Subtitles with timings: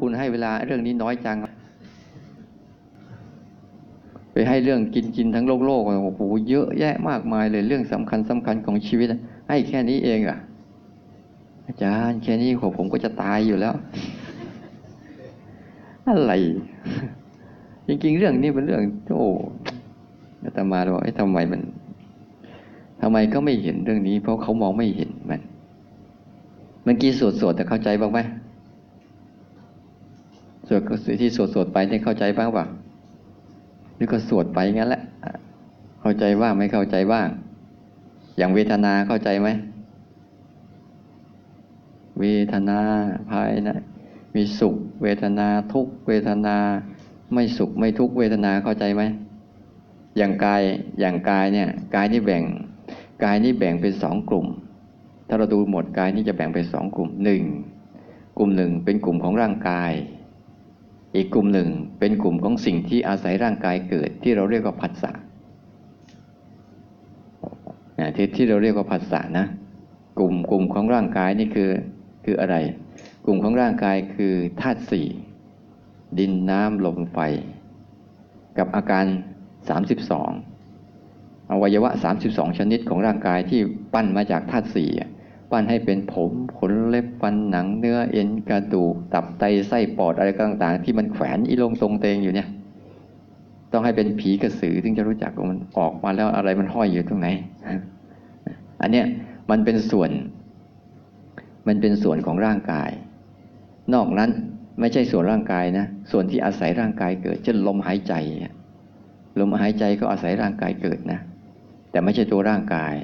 [0.00, 1.36] คุณให้เวลาเรื่องนี้น้อยจัง
[4.32, 9.08] ไปให้เรื่องกินกินทั้งโลกโลกโอ้โหเยอะแยะมากมายเลยเรื่องสำคัญสำคัญของชีวิต
[9.48, 10.38] ให้แค่นี้เองอะ
[11.66, 13.74] อาจารย์แค่นี้ผมผมก็จะตายอยู่แล้ว
[16.08, 16.32] อะไร
[17.86, 18.82] จริงๆ เรื่องนี้เป็นเรื่อง
[19.16, 19.28] โอ้
[20.42, 21.60] อาตมาบอกไอ้ทำไมมัน
[23.00, 25.40] ทำไมก็ไม่เห็นเรื่องนี้ เพราะเขามองไม่เห็นมัน
[26.90, 28.18] มื่อกี้สวดสวดแต่เข้าใจบ้างไหม
[31.20, 32.64] ที่สวดสวดไปได้เข้าใจบ้างป่ะ
[33.96, 35.02] หรือก็สวดไปงั้นแหละ
[36.00, 37.28] เข้าใจบ้างไม่เข้าใจบ้าง
[38.38, 39.48] อย่างเวทนาเข้าใจไหม
[42.20, 42.78] เวทนา
[43.30, 43.68] ภายใน
[44.36, 46.56] มีสุข เวทนาทุกเวทนา
[47.34, 49.02] ไม่สุขไม่ทุกเวทนาเข้าใจไหม
[50.16, 50.62] อย่างกาย
[51.00, 52.42] อย่างกายเนี่ยกายนี่แบ่ง
[53.24, 54.46] กายนี่แบ่งเป็นสองกลุ่ม
[55.28, 57.42] ถ้าเราดูหมดกายนี่จะแบ่งเป็นสองกลุ่มหนึ่ง
[58.38, 59.92] กลุ่มหนึ่งเป็นกลุ่มของร่างกาย
[61.16, 65.12] อีกกลุ่มหนึ่งเป็นกลุ่มของสิ่งที่อาศัยร่างกายเกิดที่เราเรียกว่าผัสสะ
[68.16, 69.46] ที่ที่เราเรียกว่าผัสสะนะ
[70.18, 71.70] กลุ่มกลุ่มของร่างกายนี่คือ
[72.24, 72.56] คืออะไร
[73.24, 75.08] กลุ่มของร่างกายคือธาตุสี่
[76.18, 77.18] ดินน้ำลมไฟ
[78.58, 79.06] กับอาการ
[79.68, 80.30] สามสิบสอง
[81.50, 83.60] อวัยวะสามสิบสองชนิดของร่างกายที่
[83.94, 84.90] ปั้นมาจากธาตุสี่
[85.50, 92.48] ปั้นให้เป็นผมขนเล็บฟันหนังเนื้อเอ็นกระดูกตับไตไส้ปอดอะไรต่างๆ ที่มันแขวนอีลงตรงเตงอยู่เนี่ย
[93.72, 97.28] ต้องให้เป็นผีกระสือถึงจะรู้จักว่ามันออกมาแล้วอะไรมันห้อยอยู่ตรงไหน
[98.80, 99.06] อันเนี้ย
[99.50, 100.10] มันเป็นส่วน
[101.68, 102.90] มันเป็นส่วนของร่างกาย
[103.94, 104.30] นอกนั้น
[104.80, 108.14] ไม่ใช่ส่วนร่างกายนะ ส่วนที่อาศัยร่างกายเกิด เช่นลมหายใจ
[109.40, 111.20] ลมหายใจก็อาศัยร่างกายเกิดนะ
[111.90, 112.94] แต่ไม่ใช่ตัวร่างกาย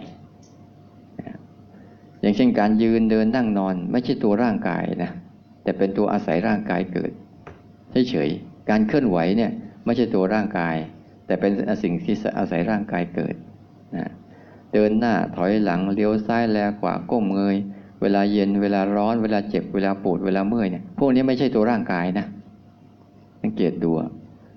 [2.26, 5.10] อย่างเช่นการยืนเดินนั่งนอน ไม่ใช่ตัวร่างกายนะ
[5.62, 7.10] แต่เป็นตัวอาศัยร่างกายเกิด
[8.10, 9.50] เฉยๆการเคลื่อนไหวเนี่ย
[9.84, 10.76] ไม่ใช่ตัวร่างกาย
[11.26, 13.34] แต่เป็นสิ่งที่อาศัยร่างกายเกิด
[13.96, 14.10] นะ
[14.72, 17.56] เดินหน้าถอยหลังเลี้ยวซ้ายแลขวาก้มเงย
[18.02, 22.26] เวลาเย็นเวลาร้อน เวลาเจ็บเวลาปวดเวลาเมื่อยเนี่ยพวกนี้ไม่ใช่ตัวร่างกายนะ
[23.42, 23.90] สังเกตดู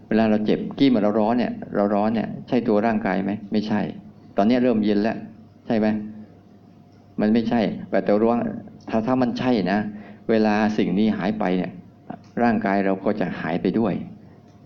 [0.08, 3.81] เวลาเราเจ็บกี้มาเราร้อนเนี่ยเราร้อนเนี่ยใช่ตัวร่างกายไหมไม่ใช่
[4.38, 5.18] ตอนนี้เริ่มเย็นแล้ว
[5.68, 5.88] ใช่ไหม
[7.22, 8.38] มันไม่ใช่ แต่ตัวร้อน
[8.90, 9.80] ถ้าถ้ามันใช่นะ
[10.30, 11.72] เวลาสิ่งนี้หายไปเนี่ย
[12.44, 13.94] ร่างกายเราก็จะหายไปด้วย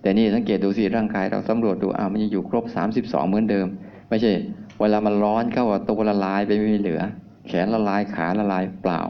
[0.01, 3.67] แต่นี่สังเกตดูสิร่างกายเราสำรวจดูอ่ามันยังอยู่ครบสามสิบสองเหมือนเดิม
[4.09, 4.31] ไม่ใช่
[4.79, 7.01] เวลามันร้อนเข้าตัวละลายไปไม่มีเหลือ
[7.47, 9.01] แขนละลายขาละลายเปล่า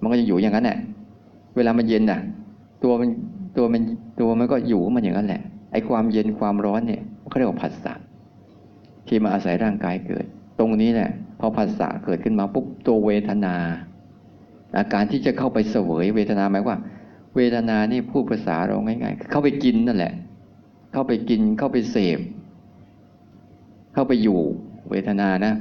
[0.00, 0.78] มันก็จะอยู่อย่างนั้นแหละ
[1.56, 2.20] เวลามันเย็นน่ะ
[2.84, 3.08] ตัวมัน
[3.56, 3.82] ตัวมัน
[4.20, 5.42] ตัวมันก็อยู่มันอย่างนั้นแหละ
[5.72, 7.94] ไอ้ความเย็นความร้อนเนี่ยเขาเรียกว่าผัสสะ
[9.08, 10.24] ที่มาอาศัยร่างกายเกิด
[10.58, 13.54] ตรงนี้เนี่ย พอผัสสะเกิดขึ้นมาปุ๊บตัวเวทนา
[14.78, 16.76] อาการที่จะเข้าไปเสวยเวทนาหมายว่า
[17.36, 20.12] เวทนานี่พูดภาษาเราง่ายๆ เข้าไปกินนั่นแหละ
[20.92, 22.18] เข้าไปกินเข้าไปเสพ
[23.94, 24.40] เข้าไปอยู่
[24.90, 25.54] เวทนานะ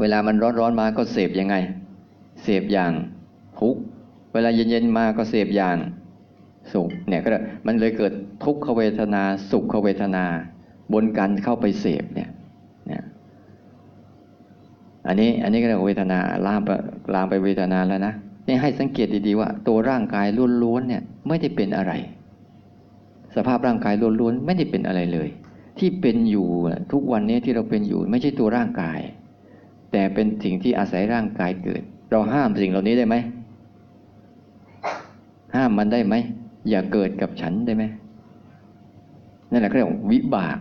[0.00, 1.56] เวลามันร้อนๆมาก็เสพยังไง
[2.42, 2.92] เสพอย่าง
[3.60, 3.76] ทุก
[4.32, 5.76] เวลาเย็นๆมาก็เสพอย่าง
[6.72, 7.28] สุขเนี่ยก็
[7.66, 8.12] มันเลยเกิด
[8.44, 10.24] ทุกขเวทนา สุขเวทนา
[10.92, 12.30] บนกันเข้าไปเสพเนี่ย
[15.06, 16.70] อันนี้อันนี้ก็เรียกเวทนาลามไป
[17.14, 18.14] ลามไปเวทนาแล้วนะ
[18.46, 20.26] นี่ให้สังเกตดีๆว่า ตัวร่างกาย
[20.62, 21.92] ล้วนๆเนี่ยไม่ได้เป็นอะไร
[23.36, 25.28] สภาพร่างกายล้วนๆไม่ได้เป็นอะไรเลย
[25.78, 26.46] ที่เป็นอยู่
[26.92, 28.98] ทุกวันนี้ที่เราเป็นอยู่ ไม่ใช่ตัวร่างกาย
[29.92, 33.16] แต่เป็นสิ่งที่อาศัยร่างกายเกิด เราห้ามสิ่งเหล่านี้ได้ไหม
[35.56, 36.14] ห้ามมันได้ไหม
[36.70, 37.84] อย่าเกิดกับฉันได้ไหม
[39.50, 40.58] นั่นแหละเรียกวิบาก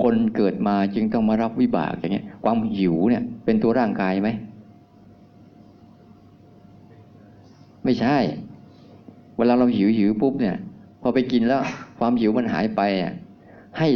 [0.00, 4.28] คนเกิดมาจึงต้องมารับวิบากอย่างเงี้ย ความหิวเนี่ย เป็นตัวร่างกายไหม
[7.84, 8.16] ไม่ใช่
[9.36, 10.56] เวลาเราหิวหิวปุ๊บเนี่ย
[11.02, 11.60] พอไปกินแล้ว
[11.98, 13.12] ความหิวมันหายไปอะ
[13.78, 13.88] ให้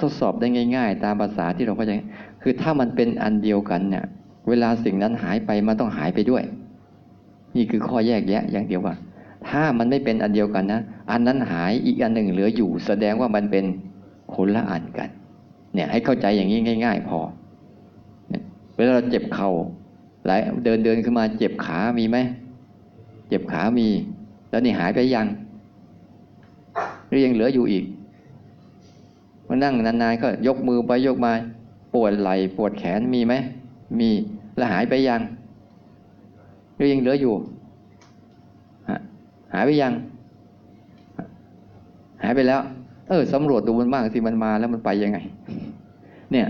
[0.00, 0.46] ทดสอบได้
[0.76, 1.92] ง่าย ๆ ตามภาษาที่เราเข้าใจ
[2.42, 4.04] คือถ้ามันเป็นอันเดียวกันเนี่ย
[4.48, 6.42] เวลาสิ่งนั้นหายไปมันต้องหายไปด้วย
[7.56, 8.94] นี่คือข้อแยกแยะ อย่างเดียวว่า
[9.48, 10.80] ถ้ามันไม่เป็นอันเดียวกันนะ
[11.10, 13.64] อันนั้นหายอีกอันหนึ่งเหลืออยู่ แสดงว่ามันเป็น
[14.34, 15.08] คนละอันกัน
[15.74, 17.18] เนี่ยให้เข้าใจอย่างนี้ง่าย ๆ พอ
[18.76, 19.50] เวลาเราเจ็บเขา่า
[20.26, 22.18] หลายเดินเดินขึ้นมาเจ็บขามีไหม
[23.28, 23.88] เจ็บขามี
[24.50, 25.26] แล้วนี่หายไปยัง
[27.08, 27.84] หรือยังเหลืออยู่อีก
[29.48, 31.32] มานั่งนานๆก็ยกมือไปยกมา
[31.94, 33.34] ปวดไหล่ปวดแขนมีไหม
[33.98, 34.10] มี
[34.56, 35.20] แล้วหายไปยัง
[36.76, 37.34] หรือยังเหลืออยู่
[39.52, 39.92] หายไปยัง
[42.22, 42.60] หายไปแล้ว
[43.12, 45.18] เออสำรวจดูมันบ้างสิมันมาแล้วมันไปยังไง
[46.32, 46.46] เนี่ย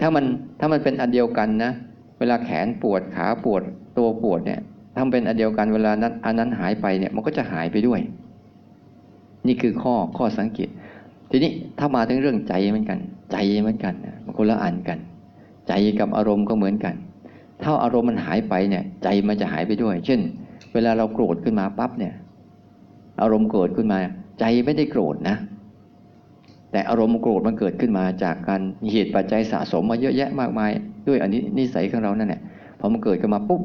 [0.00, 0.24] ถ้ามัน
[0.60, 1.72] ถ้ามันเป็นอันเดียวกันนะ
[2.18, 3.62] เวลาแขนปวดขาปวด
[3.98, 4.60] ตัวปวดเนี่ย
[4.96, 8.00] ทำเป็นอันเดียวกันเวลานั้นอันนั้นหายไปเนี่ยมันก็จะหายไปด้วย
[9.46, 10.68] นี่คือข้อข้อสังเกต
[11.30, 12.98] ทีนี้ถ้ามาถึงเรื่องใจเหมือนกัน
[13.32, 14.98] ใจเหมือนกันมันคนละอันกัน
[15.68, 16.94] ใจกับอารมณ์ก็เหมือนกัน
[17.62, 20.20] ถ้าอารมณ์มันหายไปเนี่ย ใจมันจะหายไปด้วย เช่น
[20.72, 22.14] เวลาเราโกรธขึ้นมาปั๊บเนี่ย
[23.20, 23.98] อารมณ์โกรธขึ้นมา
[24.40, 25.36] ใจไม่ได้โกรธนะ
[26.72, 28.60] แต่อารมณ์โกรธมันเกิดขึ้นมาจากการ
[28.92, 30.70] เหตุปัจจัยสะสมมาเยอะแยะมากมาย
[31.08, 32.40] ด้วยอันนี้นิสัยของเรานั่นแหละ
[32.80, 33.62] พอมันเกิดขึ้นมาปุ๊บ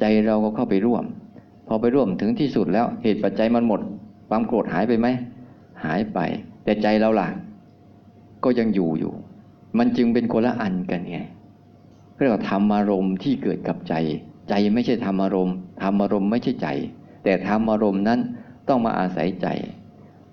[0.00, 1.04] ใจเราก็เข้าไปร่วม
[1.68, 3.80] พอไปร่วมถึงที่สุดแล้วเหตุปัจจัยมันหมด
[4.28, 5.06] ความโกรธหายไปไหม
[5.84, 6.18] หายไป
[6.64, 7.28] แต่ใจเราล่ะ
[8.44, 9.12] ก็ยังอยู่อยู่
[9.78, 11.18] มันจึงเป็นคนละอันกันไง
[12.16, 13.94] เรียกว่าธรรมารมณ์ที่เกิดกับใจ
[14.48, 16.68] ใจไม่ใช่ธรรมารมณ์ธรรมารมณ์ไม่ใช่ใจ
[17.24, 18.20] แต่ธรรมารมณ์นั้น
[18.68, 19.46] ต้องมาอาศัยใจ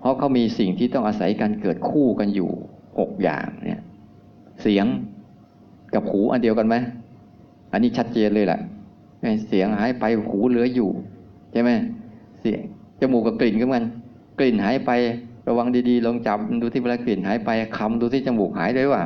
[0.00, 2.50] เพราะเขามีสิ่งที่ต้องอาศัยการเกิดคู่กันอยู่
[2.98, 3.80] หกอย่างเนี่ย
[4.62, 4.86] เสียง
[5.94, 6.76] กับหูอันเดียวกันไหม
[7.72, 8.60] อันนี้ชัดเจนเลยแหละ
[9.48, 10.90] เสียงหายไปหูเหลืออยู่
[11.52, 11.70] ใช่ไหม
[12.40, 12.60] เสียง
[13.00, 13.84] จมูกกับกลิ่นก็มัน
[14.38, 14.90] กลิ่นหายไป
[15.48, 19.02] ระวังดีๆ ลองจับดูที่เวลากลิ่นหายไปคำดูที่จมูกหายด้วยว่า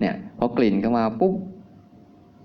[0.00, 1.34] เนี่ยพอกลิ่นเข้ามาปุ๊บ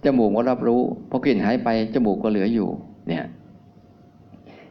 [0.05, 2.67] จมูกก็รับรู้พอกลิ่นหายไปจมูกก็เหลืออยู่
[3.07, 3.23] เนี่ย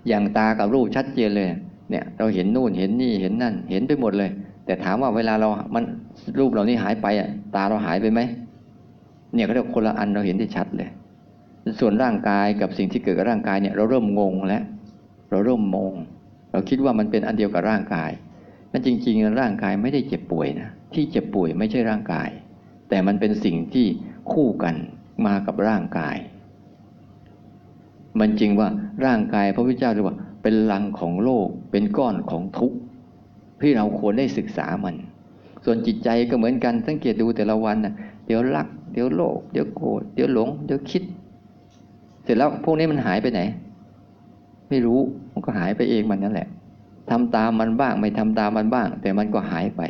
[0.09, 1.49] อย่างตากับรูปชัดเจนเลย
[1.91, 4.31] เนี่ยเราเห็นนู่นเห็นนี่เห็นนั่น เห็นไปหมดเลย
[4.67, 5.85] แต่ถามว่าเวลาเรา มัน
[6.39, 8.21] รูปเหล่านี้หายไปอะ ตาเราหายไปไหม
[9.35, 10.91] เนี่ยก็เรียกคนละอันเราเห็นได้ชัดเลย
[11.81, 14.63] ส่วนร่างกายกับสิ่งที่เกิดกับร่างกายเนี่ยเราเริ่มงงแล้ว
[15.31, 15.93] เราเริ่มมง
[16.53, 18.11] เราคิดว่ามันเป็นอันเดียวกับร่างกาย
[18.73, 22.29] นั่นจริงๆร่างกายไม่ได้เจ็บป่วยนะที่เจ็บป่วยไม่ใช่ร่างกาย
[22.89, 23.87] แต่มันเป็นสิ่งที่
[24.33, 24.75] คู่กัน
[25.27, 26.17] มากับร่างกาย
[28.21, 28.69] มันจริงว่า
[29.05, 32.77] ร่างกายพระพุทธเจ้าเรียกว่า เป็นลังของโลก เป็นก้อนของทุกข์
[33.63, 34.95] ที่เราควรได้ศึกษามัน
[35.65, 37.95] ส่วนจิตใจก็เหมือนกันสังเกตดูแต่ละวันนะ
[38.27, 41.03] เดี๋ยวรัก เดี๋ยวโลภเดี๋ยวโกรธเดี๋ยวหลง เดี๋ยวคิด
[42.25, 43.41] เสร็จแล้วพวกนี้มันหายไปไหน
[44.71, 45.01] ไม่รู้
[45.33, 46.49] มันก็หายไปเองมันนั่นแหละ
[47.11, 49.83] ทำตามมันบ้างไม่ทำตามมันบ้าง แต่มันก็หายไป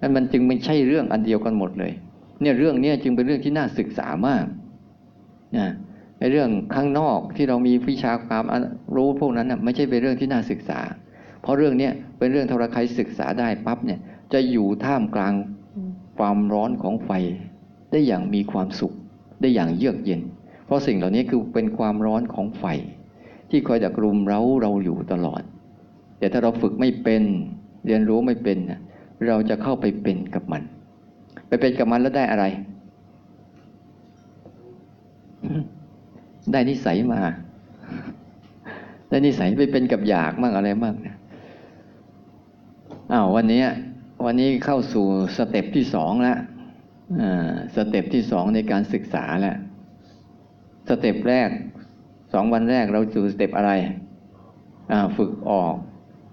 [0.00, 1.92] นั่นมันจึงไม่ใช่เรื่องอันเดียวกันหมดเลย
[2.40, 4.44] เนี่ยเรื่องนี้จึงเป็นเรื่องที่น่าศึกษามาก
[5.56, 5.68] นะ
[6.18, 8.44] ในเรื่องข้างนอกที่เรามีวิชาความ
[8.96, 10.80] รู้พวกนั้นนะไม่ใช่เป็นเรื่องที่น่าศึกษา
[11.42, 14.00] เพราะเรื่องนี้เป็นเรื่องทรใครศึกษาได้ปั๊บเนี่ย
[14.32, 15.34] จะอยู่ท่ามกลาง
[16.18, 17.10] ความร้อนของไฟ
[17.90, 18.92] ได้อย่างมีความสุข
[19.40, 20.20] ได้อย่างเยือกเย็น
[20.66, 22.64] เพราะสิ่งเหล่านี้คือเป็นความร้อนของไฟ
[23.50, 25.42] ที่คอยดักรุมเร้าเราอยู่ตลอด
[26.18, 27.22] แต่ถ้าเราฝึกไม่เป็น
[27.86, 28.58] เรียนรู้ไม่เป็น
[29.28, 30.62] เราจะเข้าไปเป็นกับมัน
[31.48, 32.44] ไปเป็นกับมันแล้วได้อะไร
[36.52, 37.20] ได้นิสัยมา
[39.08, 41.16] ได้นิสัยไปเป็นกับอยากมากอะไรมากเนี่ย
[43.12, 43.62] อ้าววันนี้
[44.24, 45.06] วันนี้เข้าสู่
[45.36, 46.38] สเต็ปที่สองแล้ว
[47.76, 49.56] สเต็ปที่สองในการศึกษาแล้ว
[50.88, 51.50] สเต็ปแรก
[52.32, 53.72] สองวันแรกเราสู่สเต็ปอะไร
[55.16, 55.74] ฝึกออก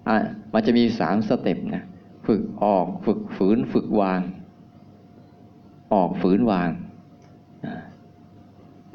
[0.07, 0.15] อะ
[0.53, 1.83] มันจะมีสามสเต็ปนะ
[2.27, 4.21] ฝึกออก ฝึกฝืน ฝึกวาง
[5.93, 6.69] ออกฝืนวาง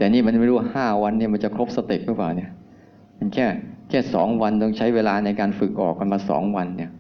[0.01, 2.51] แต่นี่มันไม่รู้ห้าวันเนี่ยมันจะครบสเต็ปหรือเปล่าเนี่ย
[3.19, 3.47] มันแค่
[3.89, 6.91] แค่สองวันต้องใช้เวลาในการฝึกออกกันมาสองวันเนี่ย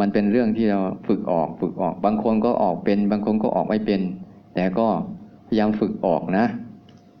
[0.00, 4.00] มันเป็นเรื่องที่เราฝึกออกฝึกออก บางคนก็ออกเป็น บางคนก็ออกไม่เป็น
[4.54, 4.86] แต่ก็
[5.46, 6.46] พยายามฝึกออกนะ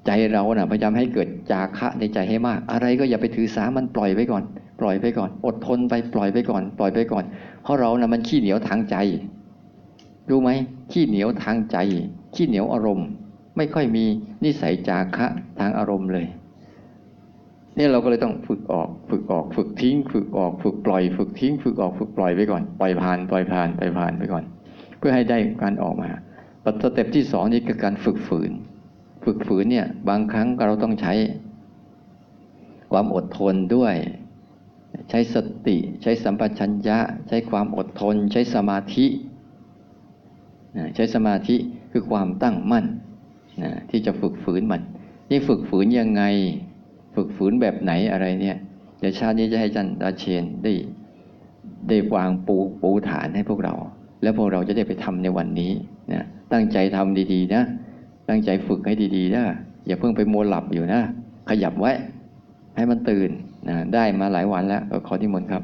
[0.06, 4.42] ใจเรานะ่ะพยายามให้เกิดจาคะในใจให้มาก อะไรก็อย่าไปถือสามันปล่อยไว้ก่อน
[4.80, 7.24] ปล่อยไปก่อน อดทนไปปล่อยไปก่อน ปล่อยไปก่อน
[7.62, 8.96] เพราะเรานะ่ะมันขี้เหนียวทางใจ
[10.30, 10.50] รู้ไหม
[10.92, 11.76] ขี้เหนียวทางใจ
[12.34, 13.08] ขี้เหนียวอารมณ์
[13.56, 14.04] ไม่ค่อยมี
[14.44, 15.26] นิสัยจาคะ
[15.58, 16.26] ทางอารมณ์เลย
[17.78, 24.44] นี่เราก็เลยต้องฝึกออก ฝึกออก ฝึกทิ้ง ฝึกออก ฝึกปล่อย ฝึกทิ้ง ฝึกออก ฝึกปล่อยไปก่อน ปล่อยผ่าน ปล่อยผ่านไปผ่านไปก่อน
[24.98, 26.10] เพื่อให้ได้การออกมา
[26.82, 28.50] สเต็ปที่สองนี่คือการฝึกฝืน
[29.24, 31.14] ฝึกฝืนเนี่ยบางครั้งเราต้องใช้
[32.92, 33.94] ความอดทนด้วย
[35.10, 39.06] ใช้สติ ใช้สัมปชัญญะ ใช้ความอดทน ใช้สมาธิ
[40.94, 41.56] ใช้สมาธิ
[41.92, 42.86] คือความตั้งมั่น
[43.90, 44.82] ที่จะฝึกฝืนมัน
[45.30, 46.22] นี่ฝึกฝืนยังไง
[47.14, 48.56] ฝึกฝืนแบบไหนอะไรเนี่ย
[48.98, 50.72] เดี๋ยวชาตินี้จะให้จารย์ราเชนได้
[51.88, 53.74] ได้วางปูปูฐานให้พวกเรา
[54.22, 55.72] แล้วพวกเราจะได้ไปทำในวันนี้
[56.12, 57.62] นะตั้งใจทำดีๆนะ
[58.28, 59.44] ตั้งใจฝึกให้ดีๆนะ
[59.86, 61.00] อย่าเพิ่งไปมัวหลับอยู่นะ
[61.48, 61.92] ขยับไว้
[62.76, 63.30] ให้มันตื่น
[63.68, 65.62] นะได้มาหลายวันแล้วขอที่มนครับ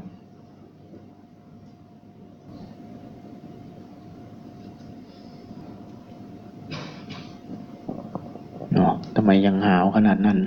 [9.15, 10.37] ทำไมยังหาวขนาดนั้น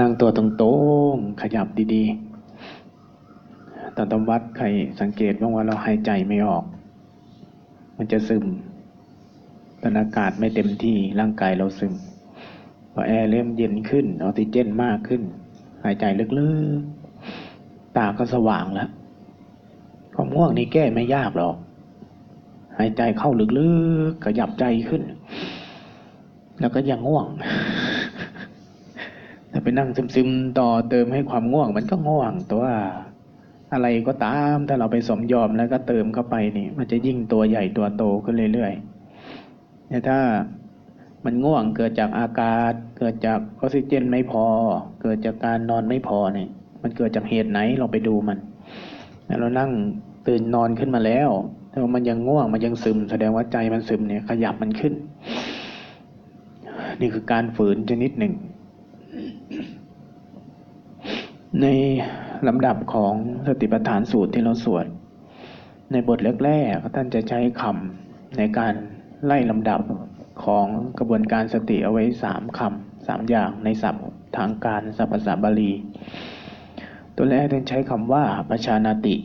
[0.00, 0.70] นั่งตัวตร
[1.12, 4.66] งๆ ขยับดีๆตอนตำวัดใคร
[5.00, 6.64] สังเกตบ้างว่าเราหายใจไม่ออก
[7.96, 8.44] มันจะซึม
[9.82, 11.94] ตอนอากาศไม่เต็มที่ร่างกายเราซึม
[12.92, 15.22] พอแอร์เริ่มเย็นขึ้นออกซิเจนมากขึ้น
[15.84, 16.04] หายใจ
[16.38, 18.90] ลึกๆ ตาก็สว่างแล้ว
[20.14, 21.56] ความง่วงนี่แก้ไม่ยากหรอก
[22.78, 23.70] หายใจเข้าลึ
[24.10, 25.02] กๆขยับใจขึ้น
[26.60, 27.26] แล้วก็ยังง่วง
[29.52, 32.64] ถ้าไปนั่งซึมๆต่อเติมให้ความง่วง มันก็ง่วงตัว
[33.72, 40.18] อะไรก็ตามถ้าเราไปสมยอมแล้วก็เติมเข้าไปนี่ มันจะยิ่งตัวใหญ่ตัวโตขึ้นเรื่อยๆแต่ถ้า
[41.24, 44.44] มันง่วงเกิดจากอากาศ เกิดจากออกซิเจนไม่พอ
[45.02, 46.48] เกิดจากการนอนไม่พอเนี่ย
[46.82, 48.38] มันเกิดจากเหตุไหนเราไปดูมัน
[49.26, 49.70] แล้วเรานั่ง
[50.28, 51.30] ตื่นนอนขึ้นมาแล้ว
[51.72, 54.94] แต่ว่ามันยังง่วงมันยังซึม แสดงว่าใจมันซึมเนี่ย ขยับมันขึ้น
[57.00, 58.34] นี่คือการฝืนชนิดหนึ่ง
[61.62, 61.66] ใน
[62.48, 63.14] ลำดับของ
[63.46, 64.86] สติปัฏฐานสูตรที่เราสวด
[65.92, 68.74] ในบทแรกๆท่านจะใช้คำในการ
[69.24, 69.80] ไล่ลำดับ
[70.44, 70.66] ของ
[70.98, 75.72] กระบวนการสติเอาไว้สามคำสามอย่างในศัพท์ทางการศัพท์ภาษาบาลี
[77.16, 79.16] ตัวแรกท่านใช้คำว่าประชานาติ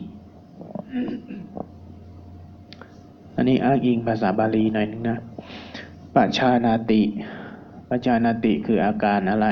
[3.38, 5.18] อันนี้อ้างอิงภาษาบาลีหน่อยนึงนะ
[6.16, 7.02] ปัจชานาติ
[7.90, 9.48] ปัจชานาติคืออาการอะไร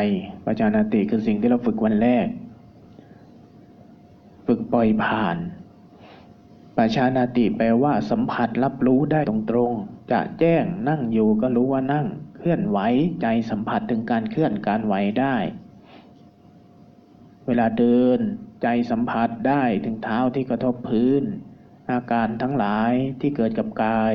[0.47, 2.26] ปัจชานาติคือสิ่งที่เราฝึกวันแรก
[4.47, 5.37] ฝึกปล่อยผ่าน
[6.76, 12.78] ปัจชานาติแปลว่าสัมผัสรับรู้ได้ตรงๆ จะแจ้งนั่งอยู่ก็รู้ว่านั่ง เคลื่อนไหว
[13.23, 15.37] ใจสัมผัสถึงการเคลื่อนการไหวได้
[17.47, 18.21] เวลาเดิน
[18.62, 21.25] ใจสัมผัสได้ถึงเท้าที่กระทบพื้น
[21.90, 24.14] อาการทั้งหลายที่เกิดกับกาย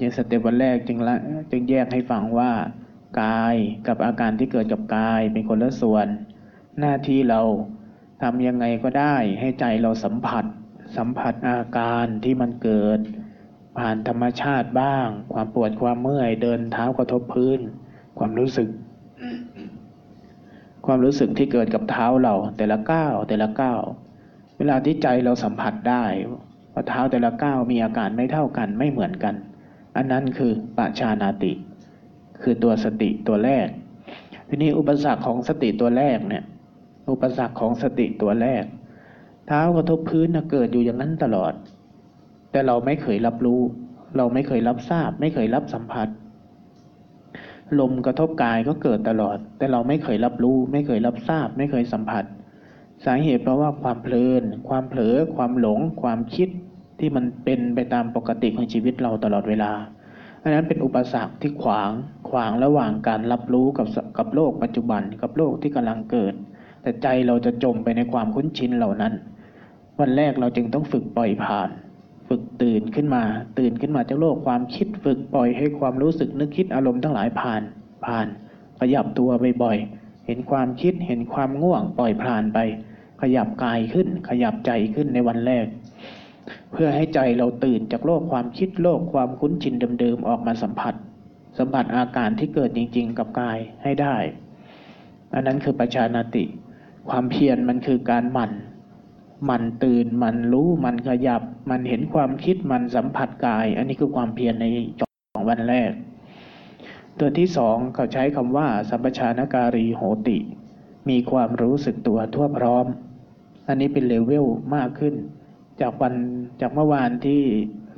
[0.00, 1.14] ย่างสเต็ปวันแรกจึงละ
[1.50, 2.52] จึงแยกให้ฟังว่า
[3.22, 3.56] กาย
[3.88, 6.06] กับอาการที่เกิดกับกายเป็นคนละส่วน
[6.80, 7.40] หน้าที่เรา
[8.22, 10.44] ทำยังไงก็ได้ให้ใจเราสัมผัส
[10.96, 13.00] สัมผัสอาการที่มันเกิด
[13.78, 17.60] ผ่านธรรมชาติบ้าง ความปวดความเมื่อยเดินเท้ากระทบพื้น
[18.18, 18.68] ความรู้สึก
[20.86, 23.80] ความรู้สึกที่เกิดกับเท้าเราแต่ละก้าวแต่ละก้าว
[24.58, 26.04] เวลาที่ใจเราสัมผัสได้
[26.74, 29.34] ว่าเท้าแต่ละก้าวมีอาการไม่เท่ากันไม่เหมือนกัน
[29.96, 31.52] อันนั้นคือปชานาติ
[32.42, 33.66] คือตัวสติตัวแรก
[34.48, 36.44] ทีนี้อุปสรรคของสติตัวแรกเนี่ย
[37.10, 38.64] อุปสรรคของสติตัวแรก
[39.46, 41.52] เท้ากระทบพื้นนะเกิดอยู่อย่างนั้นตลอด
[42.50, 43.60] แต่เราไม่เคยรับรู้
[44.16, 46.08] เราไม่เคยรับทราบ ไม่เคยรับสัมผัส
[47.80, 52.24] ลมกระทบกายก็เกิดตลอด แต่เราไม่เคยรับรู้ ไม่เคยรับทราบ ไม่เคยสัมผัส
[53.04, 56.48] สาเหตุเพราะว่าความเพลิน ความเผลอ ความหลง ความคิด
[56.98, 59.72] ที่มันเป็นไปตามปกติของชีวิตเราตลอดเวลา
[60.42, 61.90] อันนั้นเป็นอุปสรรคที่ขวาง
[62.30, 63.86] ขวางระหว่างการรับรู้กับ
[64.18, 66.34] กับโลกปัจจุบันกับโลกที่กำลังเกิด
[66.82, 69.12] แต่ใจเราจะจมไปในความคุ้นชินเหล่านั้น
[70.00, 71.70] วันแรกเราจึงต้องฝึกปล่อยผ่าน
[72.28, 73.22] ฝึกตื่นขึ้นมา
[73.58, 77.62] ตื่นขึ้นมาจากโลกความคิดฝึกปล่อยให้ความรู้สึกนึกคิดอารมณ์ทั้งหลายผ่าน
[78.06, 78.26] ผ่าน
[78.80, 79.30] ขยับตัว
[79.62, 82.58] บ่อยๆเห็นความคิดเห็นความง่วงปล่อยผ่านไป
[83.22, 85.66] ขยับกายขึ้น ขยับใจขึ้นในวันแรก
[86.72, 90.94] เพื่อให้ใจเราตื่นจากโลกความคิดโลกความคุ้นชินเดิมๆออกมาสัมผัส
[91.58, 94.16] สัมผัสอาการที่เกิดจริง ๆ กับกายให้ได้
[95.34, 96.44] อันนั้นคือปัจจานาติ
[97.10, 98.52] ความเพียรมันคือการหมั่น
[99.50, 104.66] มันตื่นมันรู้มันขยับ มันเห็นความคิดมันสัมผัสกาย อันนี้คือความเพียรใน
[105.00, 105.02] ส
[105.36, 105.90] องวันแรก
[107.18, 110.38] ตัวที่สองเขาใช้คำว่า สัมปชานการีโหติ
[111.08, 112.86] มีความรู้สึกตัวทั่วพร้อม
[113.68, 115.14] อันนี้เป็นเลเวลมากขึ้น
[115.80, 116.14] จากวัน
[116.60, 117.40] จากเมื่อวานที่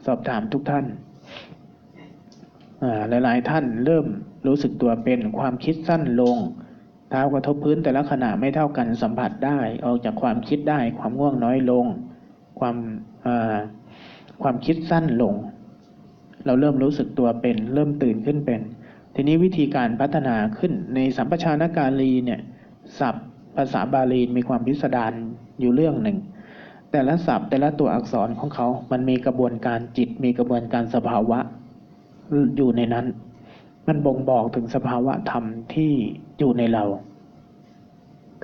[0.06, 0.86] สอบถามทุกท่าน
[3.08, 4.06] หลายๆ ท่านเริ่ม
[4.46, 6.36] รู้สึกตัวเป็นความคิดสั้นลง
[7.10, 11.86] เท้ากระทบพื้นแต่ละขณะไม่เท่ากันสัมผัสได้ ออกจากความคิดได้ความง่วงน้อยลง
[12.58, 12.76] ความ
[14.42, 15.34] ความคิดสั้นลง
[16.46, 18.60] เราเริ่มรู้สึกตัวเป็น เริ่มตื่นขึ้นเป็น
[19.14, 22.40] ทีนี้วิธีการพัฒนาขึ้นในสัมปชานการีเนี่ย
[22.98, 25.12] ศัพท์ภาษาบาลีมีความพิสดาร
[25.60, 26.18] อยู่เรื่องหนึ่ง
[26.96, 31.38] แต่ละศัพท์แต่ละตัวอักษรของเขา มันมีกระบวนการจิต มีกระบวนการสภาวะ
[32.56, 33.06] อยู่ในนั้น
[33.86, 35.92] มันบ่งบอกถึงสภาวะธรรมที่
[36.38, 36.84] อยู่ในเรา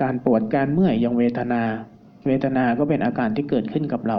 [0.03, 1.63] การปวดการเมื่อยยังเวทนา
[2.27, 4.19] เวทนาก็เป็นอาการที่เกิดขึ้นกับเรา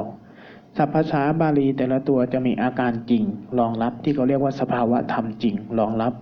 [0.77, 3.23] ศัพท์ภาษาบาลีแต่ละตัวจะมีอาการจริง
[3.59, 6.13] รองรับที่เขาเรียกว่าสภาวะธรรมจริงรองรับ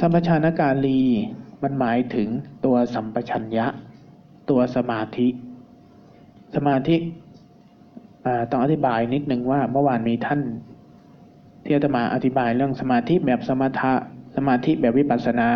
[0.00, 1.00] สัมปชานการี
[1.62, 2.28] มันหมายถึง
[2.64, 3.66] ตัวสัมปชัญญะ
[4.50, 5.28] ตัวสมาธิ
[6.56, 6.96] สมาธิ
[8.50, 10.40] ต้องอธิบายนิดนึงว่าเมื่อวานมีท่าน
[11.64, 13.92] ที่อาตมาอธิบายเรื่องสมาธิแบบสมถะ
[14.36, 15.50] สมาธิแบบวิปัสสนา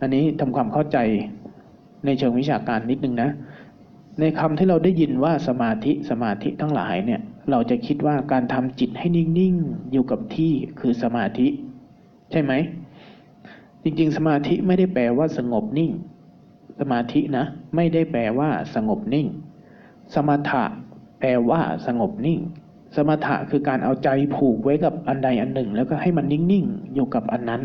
[0.00, 0.98] อันนี้ทำความเข้าใจ
[2.04, 3.30] ในเชิงวิชาการนิดนึงนะ
[4.20, 11.48] ในคำที่เราได้ยินว่าสมาธิสมาธิทั้งหลายเนี่ย เราจะคิดว่าการทำจิตให้นิ่งๆอยู่กับที่คือสมาธิ
[12.30, 12.52] ใช่ไหม
[13.82, 15.92] จริงๆ สมาธิไม่ได้แปลว่าสงบนิ่ง
[16.80, 17.44] สมาธินะ
[17.76, 19.26] ไม่ได้แปลว่าสงบนิ่ง
[20.14, 20.64] สมถะ
[21.20, 22.40] แปลว่าสงบนิ่ง
[22.96, 27.62] สมถะคือการเอาใจผูกไว้กับอันใดอันหนึ่ง แล้วก็ให้มันนิ่งๆอยู่กับอันนั้น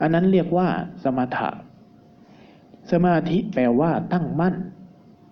[0.00, 0.68] อันนั้นเรียกว่า
[1.04, 1.48] สมถะ
[2.90, 4.54] สมาธิแปลว่า ตั้งมั่น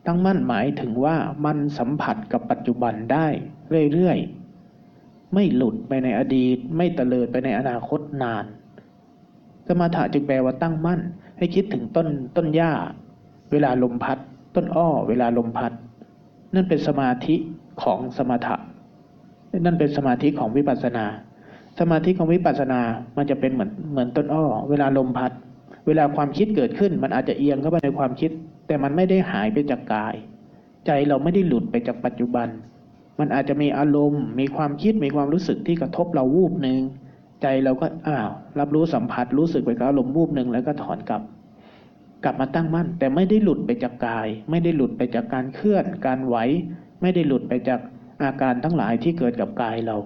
[0.07, 3.27] ตั้งมั่นหมายถึงว่ามันสัมผัสกับปัจจุบันได้
[3.93, 8.45] เรื่อยๆ ไม่หลุดไปในอดีต ไม่เตลิดไปในอนาคตนาน
[9.69, 11.01] สมถะจึงแปลว่าตั้งมั่น
[11.39, 12.73] ให้คิดถึงต้นต้นหญ้า
[13.53, 14.19] เวลาลมพัด
[14.55, 15.73] ต้นอ้อ เวลาลมพัด
[16.54, 17.34] นั่นเป็นสมาธิ
[17.82, 18.56] ของสมถะ
[19.64, 21.06] นั่นเป็นสมาธิของวิปัสสนา
[21.80, 22.80] สมาธิของวิปัสสนา
[23.16, 25.32] มันจะเป็นเหมือนเหมือนต้นอ้อ เวลาลมพัด
[25.87, 28.30] เวลาความคิดเกิดขึ้น มันอาจจะเอียงเข้าไปในความคิด
[28.66, 30.14] แต่มันไม่ได้หายไปจากกาย
[30.87, 32.49] ใจเราไม่ได้หลุดไปจากปัจจุบัน
[33.20, 36.80] มันอาจจะมีอารมณ์ มีความคิด มีความรู้สึกที่กระทบเราวูบหนึ่ง
[37.42, 38.28] ใจเราก็อ้าว
[38.61, 41.23] รับรู้สัมผัส รู้สึกไปกับอารมณ์วูบหนึ่งแล้วก็ถอนกลับ
[42.25, 46.37] กลับมาตั้งมั่น แต่ไม่ได้หลุดไปจากกาย ไม่ได้หลุดไปจากการเคลื่อน การไหว
[47.02, 47.81] ไม่ได้หลุดไปจาก
[48.23, 49.97] อาการทั้งหลายที่เกิดกับกายเรา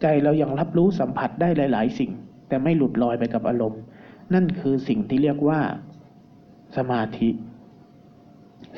[0.00, 2.10] ใจเรายังรับรู้สัมผัสได้หลาย ๆ สิ่ง
[2.48, 3.80] แต่ไม่หลุดลอยไปกับอารมณ์
[4.34, 5.60] นั่นคือสิ่งที่เรียกว่า
[6.76, 7.28] สมาธิ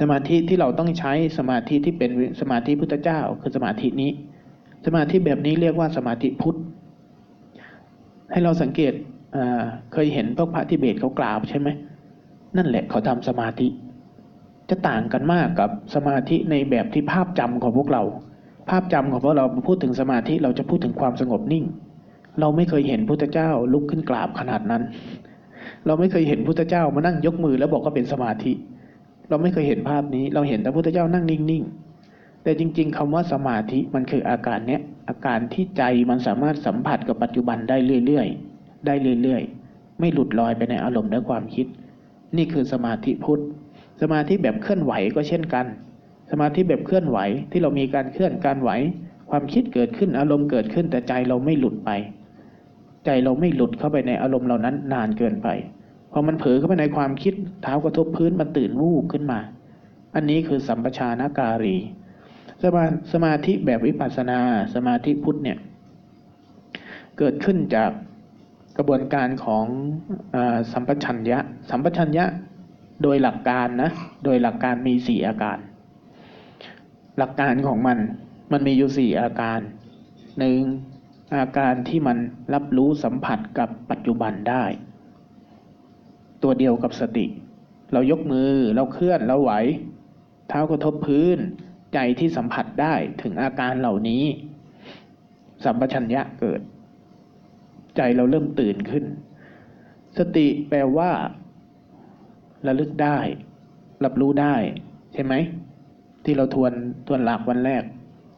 [0.00, 2.11] สมาธิที่เราต้องใช้สมาธิที่เป็น
[2.41, 4.11] สมาธิพุทธเจ้า คือสมาธินี้
[4.87, 6.59] สมาธิแบบนี้เรียกว่าสมาธิพุทธ
[8.31, 8.93] ให้เราสังเกต
[9.93, 11.69] เคยเห็นพวกพระทิเบตเขากราบใช่ไหม
[12.57, 13.69] นั่นแหละเขาทำสมาธิ
[14.71, 18.03] จะต่างกันมากกับสมาธิในแบบที่ภาพจำของพวกเรา
[18.71, 21.65] ภาพจำของพวกเราพูดถึงสมาธิเราจะพูดถึงความสงบนิ่ง
[22.41, 24.83] เราไม่เคยเห็นพุทธเจ้าลุกขึ้นกราบขนาดนั้น
[25.87, 28.53] เราไม่เคยเห็นพุทธเจ้ามานั่งยกมือแล้วบอกว่าเป็นสมาธิ
[29.29, 41.67] เราไม่เคยเห็นภาพนี้ เราเห็นแต่พุทธเจ้านั่งนิ่งๆแต่จริง ๆคำว่าสมาธิมันคืออาการเนี้ยอาการที่ใจมันสามารถสัมผัสกับปัจจุบันได้เรื่อยๆได้เรื่อยๆ ไม่หลุดลอยไปในอารมณ์และความคิด
[42.37, 43.42] นี่คือสมาธิพุทธ
[44.01, 45.66] สมาธิแบบเคลื่อนไหวก็เช่นกัน
[46.31, 47.18] สมาธิแบบเคลื่อนไหว
[47.51, 48.70] ที่เรามีการเคลื่อนการไหว
[49.31, 51.90] ความคิดเกิดขึ้นอารมณ์เกิดขึ้นแต่ใจเราไม่หลุดไป
[53.05, 55.49] ใจเราไม่หลุดเข้าไปในอารมณ์เหล่านั้นนานเกินไป
[56.12, 59.38] พอมันเผลอเข้าไปในความคิดเท้ากระทบพื้นมันตื่นวูบขึ้นมา
[60.14, 61.77] อันนี้คือสัมปชานาการี
[62.62, 64.40] สมาสมาธิแบบวิปัสสนา
[64.75, 65.59] สมาธิพุทธเนี่ย
[67.18, 67.90] เกิดขึ้นจาก
[68.77, 69.65] กระบวนการของ
[70.35, 70.37] อ
[70.73, 71.39] สัมปชัญญะ
[71.71, 72.25] สัมปชัญญะ
[73.03, 73.91] โดยหลักการนะ
[74.25, 75.59] โดยหลักการมีสี่อาการ
[77.19, 77.99] หลักการของมัน
[78.53, 79.61] มันมีอยู่สี่อาการ
[80.39, 80.61] หนึ่ง
[81.37, 82.17] อาการที่มัน
[82.55, 84.65] รับรู้สัมผัสกับปัจจุบันได้
[86.43, 87.27] ตัวเดียวกับสติ
[87.93, 89.53] เรายกมือเราเคลื่อนเราไหว
[90.49, 91.39] เท้ากระทบพื้น
[91.95, 94.25] ใจที่สัมผัสได้ถึงอาการเหล่านี้
[95.65, 96.61] สัมปชัญญะเกิด
[97.96, 99.04] ใจเราเริ่มตื่นขึ้น
[100.18, 101.11] สติแปลว่า
[102.66, 103.18] ระลึกได้
[104.04, 104.54] รับรู้ได้
[105.12, 105.35] ใช่ไหม
[106.24, 106.72] ที่เราทวน
[107.07, 107.83] ทวนหลักวันแรก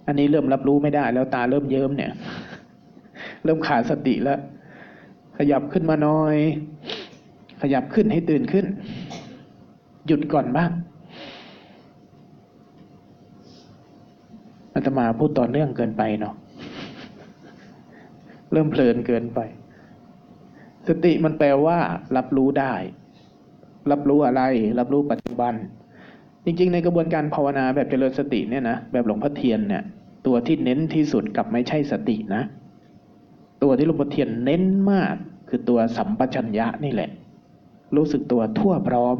[0.06, 2.12] อันนี้เริ่มรับรู้ไม่ได้ แล้วตาเริ่มเยิ้มเนี่ย
[3.44, 4.40] เริ่มขาดสติแล้ว
[5.38, 6.36] ขยับขึ้นมาหน่อย
[7.62, 8.66] ขยับขึ้นให้ตื่นขึ้น
[10.06, 10.70] หยุดก่อนบ้าง
[14.74, 16.34] อาตมาพูดต่อเนื่องเกินไปเนาะ
[18.52, 19.40] เริ่มเพลินเกินไป
[20.88, 21.78] สติมันแปลว่า
[22.16, 22.74] รับรู้ได้
[23.90, 24.42] รับรู้อะไร
[24.78, 25.54] รับรู้ปัจจุบัน
[26.44, 29.82] จริง ๆ ในกระบวนการภาวนาแบบเจริญสติเนี่ยนะแบบหลวงพ่อเทียนเนี่ย
[30.26, 32.42] ตัวที่เน้นที่สุดกับไม่ใช่สตินะ
[33.62, 35.14] ตัวที่หลวงพ่อเทียนเน้นมาก
[35.48, 37.10] คือตัวสัมปชัญญะนี่แหละ
[37.96, 39.16] รู้สึกตัวทั่วพร้อม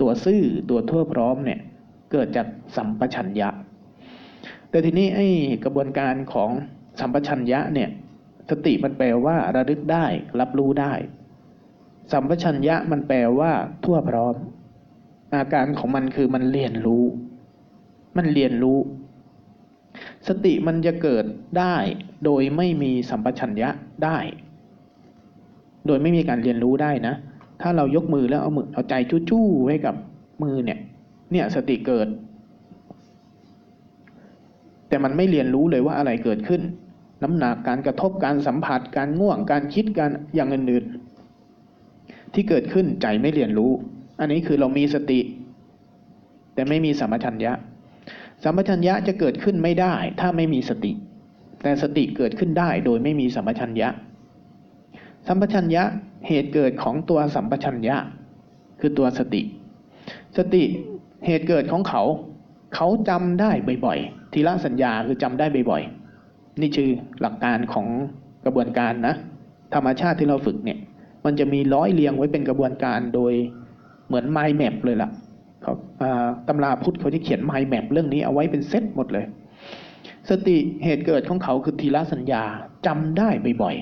[0.00, 1.60] ตัวซื่อตัวทั่วพร้อมเนี่ย
[2.12, 2.46] เกิดจาก
[2.76, 3.48] สัมปชัญญะ
[4.70, 5.26] แต่ทีนี้ไอ้
[5.64, 6.50] กระบวนการของ
[7.00, 7.90] สัมปชัญญะเนี่ย
[8.50, 10.06] สติมันแปลว่า ระลึกได้
[10.40, 10.94] รับรู้ได้
[12.12, 13.52] สัมปชัญญะมันแปลว่า
[13.84, 14.36] ทั่วพร้อม
[15.34, 17.04] อาการของมันคือมันเรียนรู้
[18.16, 18.78] มันเรียนรู้
[20.28, 21.24] สติมันจะเกิด
[21.58, 21.76] ได้
[22.24, 23.70] โดยไม่มีสัมปชัญญะ
[24.04, 24.18] ได้
[25.86, 27.14] โดยไม่มีการเรียนรู้ได้นะ
[27.60, 28.94] ถ้าเรายกมือแล้วเอามือเอาใจ
[29.30, 29.94] จู้ๆไว้กับ
[30.42, 30.78] มือเนี่ย
[31.32, 32.08] เนี่ยสติเกิด
[34.88, 36.62] แต่มันไม่เรียนรู้เลยว่าอะไรเกิดขึ้น
[37.22, 43.72] น้ำหนักการกระทบการสัมผัส การง่วงการคิดการอย่างอื่นๆ ที่เกิดขึ้นใจไม่เรียนรู้
[44.20, 45.20] อันนี้คือเรามีสติ
[46.54, 47.52] แต่ไม่มีสัมปชัญญะ
[48.44, 50.92] สัมปชัญญะจะเกิดขึ้นไม่ได้ถ้าไม่มีสติ
[51.62, 53.88] แต่สติเกิดขึ้นได้โดยไม่มีสัมปชัญญะ
[55.26, 55.82] สัมปชัญญะ
[56.28, 57.96] เหตุเกิดของตัวสัมปชัญญะ
[58.80, 59.42] คือตัวสติ
[60.36, 60.62] สติ
[61.26, 62.02] เหตุเกิดของเขา
[62.74, 63.50] เขาจำได้
[63.84, 66.01] บ่อยๆทีละสัญญาคือจำได้บ่อยๆ
[66.60, 67.86] นี่คือหลักการของ
[68.44, 69.14] กระบวนการนะ
[69.74, 70.78] ธรรมชาติที่เราฝึกเนี่ย
[71.24, 73.32] มันจะมีร้อยเรียงไว้เป็นกระบวนการโดย
[74.06, 75.10] เหมือน mind map เลยล่ะ
[75.62, 75.74] เขา
[76.48, 79.24] ตำราพุทธเขาจะเขียน mind map เรื่องนี้เอาไว้เป็นเซตหมดเลย
[80.30, 82.42] สติเหตุเกิดของเขาคือถิรสัญญา
[82.86, 83.28] จำได้
[83.62, 83.76] บ่อย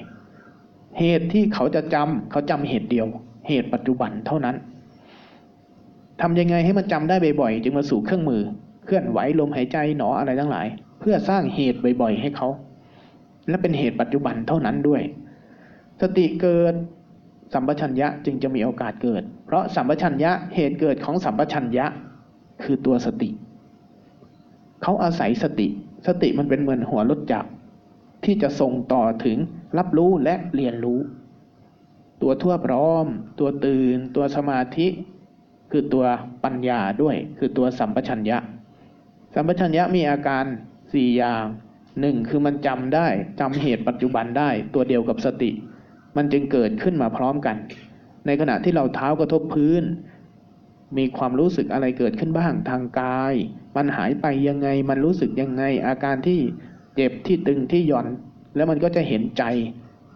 [0.44, 3.06] ๆ เหตุที่เขาจะจำเขาจำเหตุเดียว
[3.48, 4.56] เหตุปัจจุบันเท่านั้น
[6.22, 8.42] ทำยังไงให้มันจำได้บ่อยๆ จึงมาสู่เครื่องมือ
[8.84, 10.66] เคลื่อนไหวลมหายใจหนออะไรทั้งหลาย
[11.00, 12.48] เพื่อสร้างเหตุบ่อยๆ ให้เขา
[13.48, 15.02] และเป็นเหตุปัจจุบันเท่านั้นด้วย
[16.00, 16.74] สติเกิด
[17.54, 21.86] สัมปชัญญะจึงจะมีโอกาสเกิด เพราะสัมปชัญญะเหตุเกิดของสัมปชัญญะ
[22.62, 23.30] คือตัวสติ
[24.82, 25.68] เขาอาศัยสติ
[26.06, 27.50] สติมันเป็นเหมือนหัวรถจักร
[28.24, 29.38] ที่จะส่งต่อถึง
[29.78, 31.00] รับรู้และเรียนรู้
[32.22, 33.06] ตัวทั่วพร้อม
[33.38, 34.86] ตัวตื่น ตัวสมาธิ
[35.70, 36.04] คือตัว
[36.44, 38.38] ปัญญาด้วย คือตัวสัมปชัญญะ
[39.34, 40.44] สัมปชัญญะมีอาการ
[40.92, 41.44] สี่อย่าง
[42.00, 43.06] หนึ่งคือมันจำได้
[43.40, 45.50] จำเหตุปัจจุบันได้ ตัวเดียวกับสติ
[46.16, 47.56] มันจึงเกิดขึ้นมาพร้อมกัน
[48.26, 49.82] ในขณะที่เราเท้ากระทบพื้น
[50.98, 53.34] มีความรู้สึกอะไรเกิดขึ้นบ้างทางกาย
[53.76, 56.40] มันหายไปยังไง มันรู้สึกยังไง อาการที่
[56.96, 58.06] เจ็บที่ตึงที่หย่อน
[58.56, 59.44] แล้วมันก็จะเห็นใจ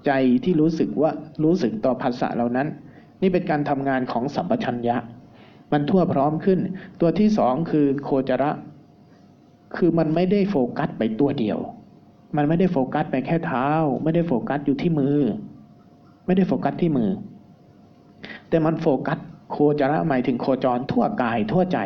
[0.06, 0.12] ใจ
[0.44, 1.10] ที่รู้สึกว่า
[1.44, 2.68] รู้สึกต่อภาษาเหล่านั้น
[3.22, 4.96] นี่เป็นการทำงานของสัมปชัญญะ
[5.72, 6.58] มันทั่วพร้อมขึ้น
[7.00, 8.50] ตัวที่สองคือโคจระ
[9.76, 11.58] คือมันไม่ได้โฟกัสไปตัวเดียว
[12.36, 13.68] มันไม่ได้โฟกัสไปแค่เท้า
[14.02, 15.18] ไม่ได้โฟกัสอยู่ที่มือ
[16.26, 17.10] ไม่ได้โฟกัสที่มือ
[18.48, 19.18] แต่มันโฟกัส
[19.50, 21.78] โคจระหมายถึงโคจรทั่วกายทั่วใจ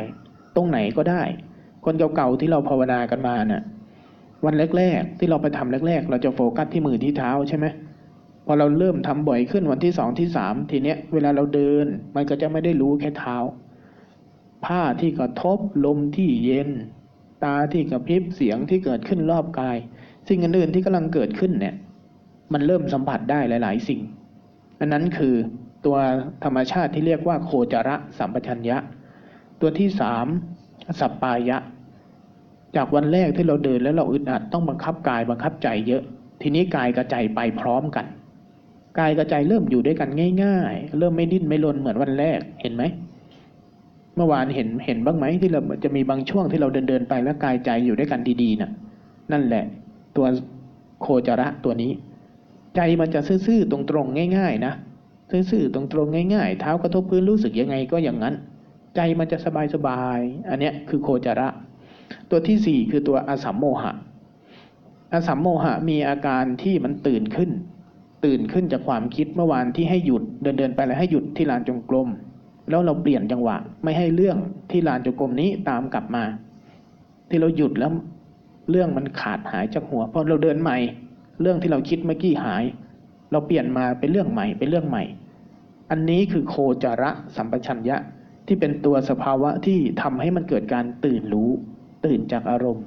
[0.57, 1.23] ตรงไหนก็ได้
[1.85, 3.63] คนเก่าๆที่เราภาวนากันมาเนี่ย
[4.45, 7.67] วันแรกๆ ที่เราไปทำแรกๆ เราจะโฟกัสที่มือที่เท้าใช่ไหม
[8.47, 13.37] พอเราเริ่มทำบ่อยขึ้นวันที่สองที่สามทีเนี้ยเวลาเราเดินมันก็จะไม่ได้รู้แค่เท้า
[14.65, 16.71] ผ้าที่กระทบลมที่เย็น
[17.45, 19.77] ตาที่กระพริบเสียงที่เกิดขึ้นรอบกาย
[20.29, 21.75] สิ่งอื่นๆที่กำลังเกิดขึ้นเนี่ย
[22.53, 24.01] มันเริ่มสัมผัสได้หลาย ๆ สิ่ง
[24.81, 25.35] อันนั้นคือ
[25.85, 25.97] ตัว
[26.45, 28.79] ธรรมชาติที่เรียกว่าโคจระสัมปชัญญะ
[29.61, 30.27] ตัวที่สาม
[31.01, 31.59] สัปปายะ
[32.77, 36.03] จากวันแรกที่เราเดินแล้วเราอึดอัดต้องบังคับกายบังคับใจเยอะ
[36.43, 38.07] ทีนี้กายกับใจไปพร้อมกัน
[38.99, 40.11] กายกับใจเริ่มอยู่ด้วยกัน
[40.45, 42.83] ง่าย ๆ เริ่มไม่ดิ้นไม่รนเหมือนวันแรกเห็นไหม
[44.19, 48.71] เมื่อวานเห็นเห็นบ้างไหมที่เราจะมีบางช่วงที่เราเดินเดินไปแล้วกายใจอยู่ด้วยกันดีๆน่ะ
[49.33, 49.65] นั่นแหละ
[50.17, 50.27] ตัว
[51.01, 51.93] โคจระตัวนี้
[52.77, 54.73] ใจมันจะซื่อๆตรงๆง่าย ๆ นะ
[55.51, 58.35] ซื่อๆตรงๆง่ายๆ เท้ากระทบพื้นรู้สึกยังไงก็อย่างนั้น
[58.97, 59.39] ใจมันจะ
[59.75, 61.49] สบายๆอันเนี้ยคือโคจระ
[62.31, 63.93] ตัวที่สี่คือตัวอสัมโมหะ
[65.15, 67.51] อสัมโมหะมีอาการที่มันตื่นขึ้น
[68.25, 72.09] ตื่นขึ้นจากความคิดเมื่อวานที่ให้หยุดเดินเดินไปแล้วให้หยุดที่ลานจงกรม
[72.71, 74.37] แล้วเราเปลี่ยนจังหวะ ไม่ให้เรื่อง
[74.71, 76.25] ที่ลานจงกรมนี้ตามกลับมา
[77.29, 77.93] ที่เราหยุดแล้ว
[78.71, 80.79] เรื่องมันขาดหายจากหัวพอเราเดินใหม่
[81.41, 82.65] เรื่องที่เราคิดเมื่อกี้หาย
[83.33, 85.05] เราเปลี่ยนมาเป็นเรื่องใหม่เป็นเรื่องใหม่
[85.91, 87.97] อันนี้คือโคจระสัมปชัญญะ
[88.47, 91.51] ที่เป็นตัวสภาวะที่ทำให้มันเกิดการตื่นรู้
[92.07, 92.85] ตื่นจากอารมณ์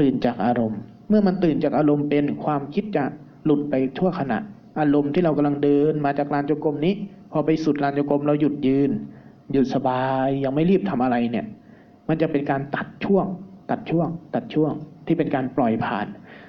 [0.00, 3.04] ตื่นจากอารมณ์ เมื่อมันตื่นจากอารมณ์เป็นความคิดจะ
[3.44, 4.38] หลุดไปทั่วขณะ
[4.78, 6.94] อารมณ์ที่เรากำลังเดินมาจากลานจงกรมนี้
[7.32, 8.90] พอไปสุดลานจงกรมเราหยุดยืน
[9.52, 11.46] หยุดสบายยังไม่รีบทำอะไรเนี่ย
[12.08, 13.26] มันจะเป็นการตัดช่วง
[13.70, 14.72] ตัดช่วง ตัดช่วง
[15.06, 16.06] ที่เป็นการปล่อยผ่าน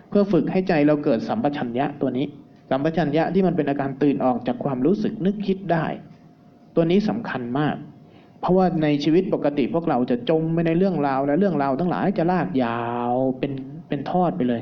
[0.10, 2.26] เพื่อฝึกให้ใจเราเกิดสัมปชัญญะตัวนี้
[2.70, 5.86] สัมปชัญญะที่มันเป็นอาการตื่นออกจากความรู้สึกนึกคิดได้
[6.76, 7.76] ตัวนี้สำคัญมาก
[8.42, 13.54] เพราะว่าในชีวิตปกติพวกเราจะจมไปในเรื่องราวและเรื่องราวทั้งหลายจะลากยาวเป็น
[13.88, 14.62] เป็นทอดไปเลย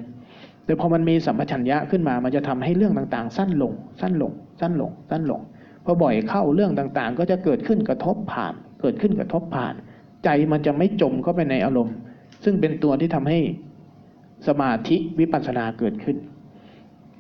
[0.68, 5.42] แต่พอมันมีสัมปชัญญะขึ้นมา มันจะทำให้เรื่องต่างๆ สั้นลง สั้นลง สั้นลง สั้นลง
[5.86, 9.74] พอบ่อยเข้าเรื่องต่างๆ ก็จะเกิดขึ้นกระทบผ่าน เกิดขึ้นกระทบผ่าน
[10.24, 11.96] ใจมันจะไม่จมเข้าไปในอารมณ์
[12.44, 13.40] ซึ่งเป็นตัวที่ทำให้
[14.48, 16.18] สมาธิวิปัสสนาเกิดขึ้น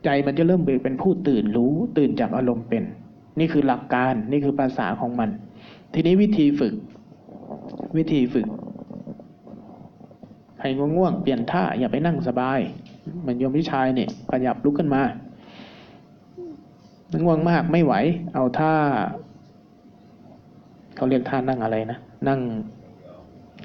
[0.05, 2.83] ใจมันจะเริ่มเป็นผู้ตื่นรู้ ตื่นจากอารมณ์เป็น
[3.39, 5.29] นี่คือหลักการ นี่คือภาษาของมัน
[5.93, 6.73] ทีนี้วิธีฝึก
[7.97, 8.47] วิธีฝึก
[10.61, 12.59] ให้ง่วงๆ เปลี่ยนท่า อย่าไปนั่งสบาย
[13.19, 15.01] เหมือนโยมพิชายเนี่ยขยับลุกขึ้นมา
[17.23, 17.93] ง่วงมากไม่ไหว
[18.33, 18.73] เอาท่า
[20.95, 22.39] เขาเรียกท่านั่งอะไรนะ นั่ง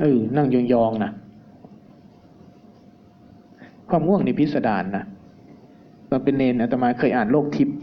[0.00, 1.12] เออนั่งยองๆนะ
[3.90, 5.04] ความง่วงในพิสดารนะ
[6.10, 7.76] ตอนเป็นเนนอาตมาเคยอ่านโลกทิพย์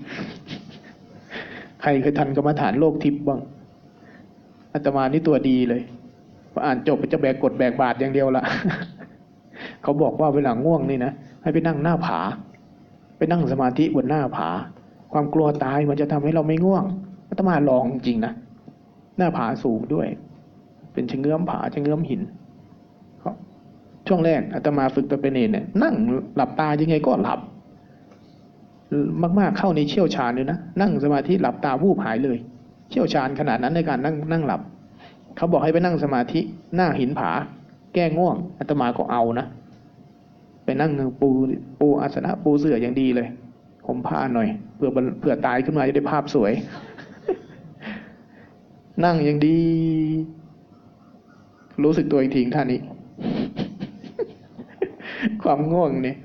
[1.82, 3.40] ใครเคยทันกรรมฐานโลกทิพย์บ้าง
[4.74, 5.82] อาตมานี่ตัวดีเลย
[6.52, 8.44] พออ่านจบจะแบกกดแบกบาทอย่างเดียวละ
[9.84, 12.20] เขาบอกว่าเวลาง่วงนี่นะ ให้ไปนั่งหน้าผา
[13.18, 14.50] ไปนั่งสมาธิบนหน้าผา
[15.14, 16.84] ความกลัวตายมันจะทำให้เราไม่ง่วง
[17.30, 18.34] อาตมาลองจริงนะ
[19.18, 20.08] หน้าผาสูงด้วย
[20.94, 22.22] เป็นชะเงื้อมผาชะเงื้อมหิน
[24.08, 25.96] ช่วงแรกอาตมาฝึกตัวเป็นเนรเนี่ยนั่ง
[26.36, 27.40] หลับตายังไงก็หลับ
[29.40, 32.38] มากๆเข้าในเชี่ยวชาญเลยนะนั่งสมาธิหลับตาวูบหายเลย
[32.90, 34.62] เชี่ยวชาญขนาดนั้นในการนั่งนั่งหลับ
[35.36, 36.40] เขาบอกให้ไปนั่งสมาธิ
[36.76, 37.32] หน้าหินผา
[37.94, 39.46] แก้ง่วงอาตมาก็เอานะ
[40.70, 41.30] ไปนั่งปู
[41.80, 43.28] ปูอาสนะปูเสื่ออย่างดีเลย
[43.86, 46.52] ผมผ้าหน่อยเผื่อเผื่อตายขึ้นมาจะได้ภาพสวย
[49.06, 49.58] นั่งอย่างดี
[51.84, 52.80] รู้สึกตัวอีกทีท่านี้
[55.44, 56.16] ความง่วงเนี่ย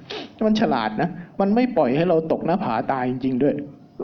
[0.47, 1.09] มันฉลาดนะ
[1.41, 3.55] มันไม่ปล่อยให้เราตกหน้าผาตายจริง ๆ ด้วย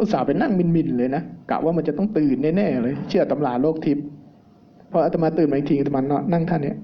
[0.00, 4.04] อุตส่าห์ไปนั่งมินๆเลยนะกะว่ามันจะต้องตื่นแน่ๆเลย เชื่อตำราโลกทิพย์
[4.90, 6.00] พออาตมาตื่นมาอีกทีอาตมา
[6.32, 6.76] นั่งท่านเนี้ย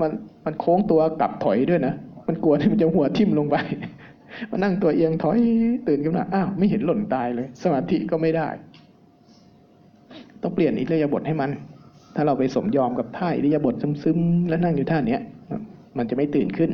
[0.00, 0.10] มัน
[0.48, 1.94] มันโค้งตัวกลับถอยด้วยนะ
[2.26, 3.56] มันกลัวที่มันจะหัวทิ่มลงไป
[4.50, 5.38] มานั่งตัวเอียงถอย
[5.88, 8.48] ตื่นขึ้นมา อ้าวไม่เห็นหล่นตายเลย สมาธิก็ไม่ได้
[10.42, 11.50] ต้องเปลี่ยนอิริยาบถให้มัน
[12.14, 15.20] ถ้าเราไปสมยอมกับท่าอิริยาบถซึมๆ แล้วนั่งอยู่ท่าเนี้ย
[15.96, 16.70] มันจะไม่ตื่นขึ้น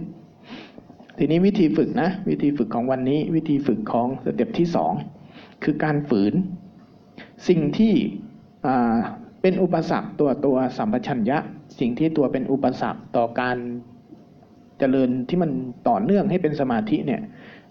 [1.18, 4.92] ทีนี้วิธีฝึกนะ วิธีฝึกของวันนี้ วิธีฝึกของสเต็ปที่สอง
[5.64, 6.34] คือการฝืน
[7.48, 7.94] สิ่งที่
[9.42, 11.38] เป็นอุปสรรคตัวตัวสัมปชัญญะ
[11.78, 13.56] สิ่งที่ตัวเป็นอุปสรรคต่อการ
[14.78, 15.50] เจริญที่มัน
[15.88, 17.22] ต่อเนื่องให้เป็นสมาธิเนี่ย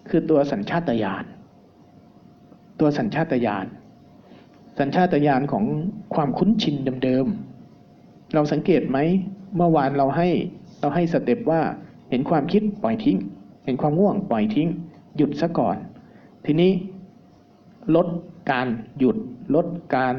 [0.08, 1.24] คือตัวสัญชาตญาณ
[2.80, 3.66] ตัวสัญชาตญาณ
[4.78, 5.64] สัญชาตญาณของ
[6.14, 8.98] ความคุ้นชินเดิมๆเราสังเกตไหม
[9.56, 10.28] เมื่อวานเราให้
[10.80, 11.60] เราให้สเต็ปว่า
[12.10, 13.18] เห็นความคิดปล่อยทิ้ง
[13.64, 14.68] เห็นความง่วงปล่อยทิ้ง
[15.16, 15.76] หยุดซะก่อน
[16.44, 16.70] ทีนี้
[17.96, 18.06] ลด
[18.50, 18.66] การ
[18.98, 19.16] หยุด
[19.54, 20.16] ลดการ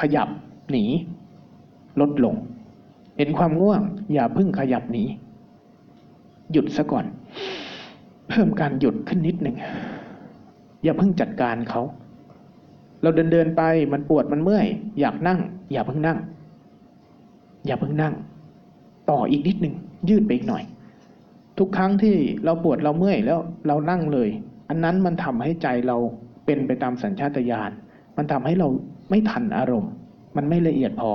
[0.00, 0.28] ขยับ
[0.70, 0.84] หนี
[2.00, 2.34] ลดลง
[3.16, 3.80] เห็นความง่วง
[4.12, 5.04] อย่าพิ่งขยับหนี
[6.52, 7.06] หยุดซะก่อน
[8.28, 9.56] เพิ่มการหยุดขึ้นนิดหนึ่ง
[10.84, 11.82] อย่าพิ่งจัดการเขา
[13.02, 14.66] เราเดินเดินไปมันปวดมันเมื่อย
[15.00, 15.40] อยากนั่ง
[15.72, 16.18] อย่าพิ่งนั่ง
[17.66, 18.14] อย่าพิ่งนั่ง
[19.10, 19.74] ต่ออีกนิดหนึ่ง
[20.08, 20.64] ยืดไปอีกหน่อย
[21.58, 24.28] ทุกครั้งที่เราปวดเราเมื่อยแล้วเรานั่งเลย
[24.68, 25.96] อันนั้นมันทำให้ใจเรา
[26.46, 27.70] เป็นไปตามสัญชาตญาณ
[28.16, 28.68] มันทำให้เรา
[29.10, 29.92] ไม่ทันอารมณ์
[30.36, 31.10] มันไม่ละเอียดพอ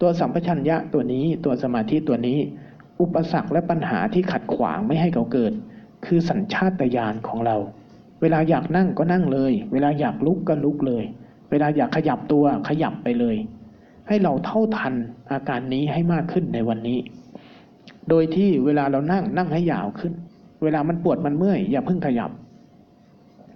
[0.00, 2.38] ตัวสัมปชัญญะตัวนี้ตัวสมาธิตัวนี้
[3.00, 5.52] อุปสรรคและปัญหาที่ขัดขวางไม่ให้เขาเกิด
[6.06, 7.56] คือสัญชาตญาณของเรา
[8.20, 11.04] เวลาอยากนั่งก็นั่งเลย เวลาอยากลุกก็ลุกเลย
[11.50, 13.36] เวลาอยากขยับตัวขยับไปเลย
[14.08, 14.94] ให้เราเท่าทัน
[15.30, 16.98] อาการนี้ให้มากขึ้นในวันนี้
[18.08, 20.12] โดยที่เวลาเรานั่งนั่งให้ยาวขึ้น
[20.62, 22.30] เวลามันปวดมันเมื่อยอย่าเพิ่งขยับ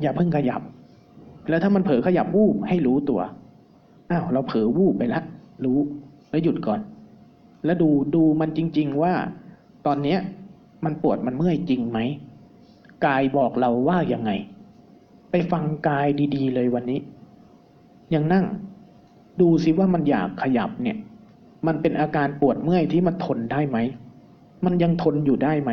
[0.02, 0.62] อย่าเพิ่งขยับ
[1.48, 3.20] แล้วถ้ามันเผลอขยับวูบให้รู้ตัว
[4.10, 5.24] อ้าวเราเผลอวูบไปแล้ว
[5.64, 5.78] รู้
[6.32, 6.80] แล้วหยุดก่อน
[7.64, 9.14] แล้วดูดูมันจริง ๆ ว่า
[9.86, 10.18] ตอนเนี้ย
[10.84, 11.98] มันปวดมันเมื่อยจริงไหม
[13.06, 14.30] กายบอกเราว่ายังไง
[15.30, 17.00] ไปฟังกายดีๆ เลยวันนี้
[18.14, 18.46] ยังนั่ง
[19.40, 20.98] ดูสิว่ามันอยากขยับเนี่ย
[21.66, 23.78] มันเป็นอาการปวดเมื่อยที่มันทนได้ไหม
[24.64, 25.70] มันยังทนอยู่ได้ไหม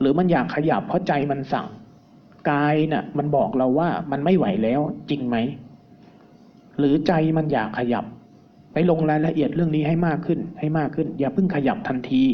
[0.00, 1.66] หรือมันอยากขยับเพราะใจมันสั่ง
[2.50, 5.36] กายน่ะ มันบอกเราว่ามันไม่ไหวแล้วจริงไหม
[6.78, 8.04] หรือใจมันอยากขยับ
[8.72, 12.24] ไปลงรายละเอียดเรื่องนี้ให้มากขึ้น ให้มากขึ้น อย่าเพิ่งขยับทันที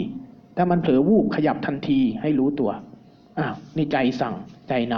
[0.56, 2.70] ถ้ามันเผลอวูบขยับทันทีให้รู้ตัว
[3.38, 4.34] อ้าวนี่ใจสั่ง
[4.68, 4.94] ใจน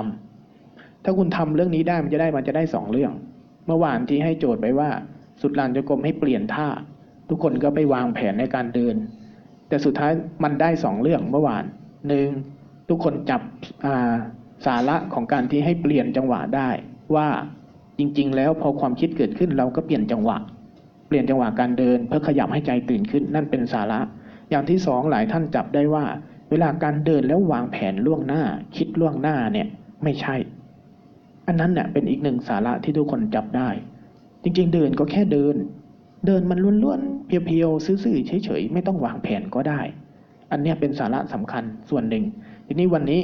[0.51, 3.13] ำถ้าคุณทำเรื่องนี้ได้มันจะได้มันจะได้สองเรื่อง
[3.67, 4.91] เมื่อวานที่ให้โจทย์ไปว่า
[5.41, 6.69] สุดลานจงกรมให้เปลี่ยนท่า
[7.29, 8.97] ทุกคนก็ไปวางแผนในการเดิน
[9.69, 10.13] แต่สุดท้าย
[10.45, 11.65] มันได้สองเรื่องเมื่อวาน
[12.09, 12.29] หนึ่ง
[12.89, 14.13] ทุกคนจับา
[14.67, 16.69] สาระของการที่ให้เปลี่ยนจังหวะได้
[17.15, 17.29] ว่า
[17.99, 20.37] จริง ๆ แล้วพอความคิดเกิดขึ้นเราก็เปลี่ยนจังหวะ
[21.11, 24.01] เปลี่ยนจังหวะการเดิน เพื่อขยับให้ใจตื่นขึ้นนั่นเป็นสาระ
[24.51, 26.05] อย่างที่สองหลายท่านจับได้ว่า
[26.51, 28.43] เวลาการเดินแล้ววางแผนล่วงหน้า
[28.77, 29.69] คิดล่วงหน้าเนี่ย
[30.05, 30.37] ไม่ใช่
[31.47, 33.69] อันนั้นเนี่ยเป็นอีกหนึ่งสาระที่ทุกคนจับได้
[34.43, 35.57] จริงๆ เดินก็แค่เดิน
[36.27, 39.81] เดินมันล้วนๆเพียวๆซื่อๆเฉยๆไม่ต้องวางแผนก็ได้
[40.51, 42.25] อันเนี้ยเป็นสาระสำคัญส่วนหนึ่ง
[42.67, 43.21] ทีนี้วันนี้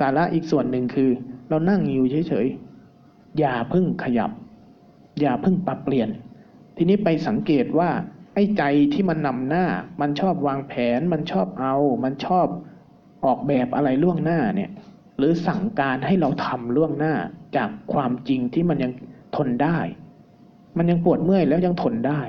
[0.00, 1.10] สาระอีกส่วนหนึ่งคือ
[1.48, 4.30] เรานั่งอยู่เฉยๆอย่าพิ่งขยับ
[5.20, 6.08] อย่าพิ่งปรับเปลี่ยน
[6.76, 7.90] ทีนี้ไปสังเกตว่า
[8.34, 9.66] ไอ้ใจที่มันนำหน้า
[10.00, 12.46] มันชอบวางแผน มันชอบเอา มันชอบ
[13.24, 14.70] ออกแบบอะไรล่วงหน้าเนี่ย
[15.18, 17.14] หรือสั่งการให้เราทำล่วงหน้า
[17.56, 18.92] จากความจริงที่มันยัง
[19.36, 19.78] ทนได้
[20.78, 22.20] มันยังปวดเมื่อยแล้วยังทนได้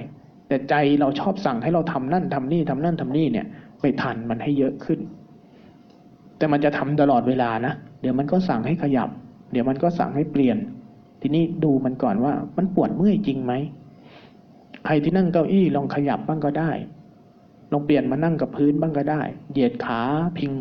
[0.48, 3.46] แต่ใจเราชอบสั่งให้เราทำนั่นทำนี่ทำนั่นทำนี่เนี่ย
[3.82, 5.00] ไปทันมันให้เยอะขึ้น
[6.38, 9.10] แต่มันจะทำตลอดเวลานะเดี๋ยวมันก็สั่งให้ขยับ
[9.52, 10.58] เดี๋ยวมันก็สั่งให้เปลี่ยน
[11.22, 13.54] ทีนี้ดูมันก่อนว่ามันปวดเมื่อยจริงไหม
[14.86, 16.72] ใครที่นั่งเก้าอี้ลองขยับบ้างก็ได้
[17.72, 20.02] ลองเปลี่ยนมานั่งกับพื้นบ้างก็ได้ เหยียดขา
[20.38, 20.52] พิง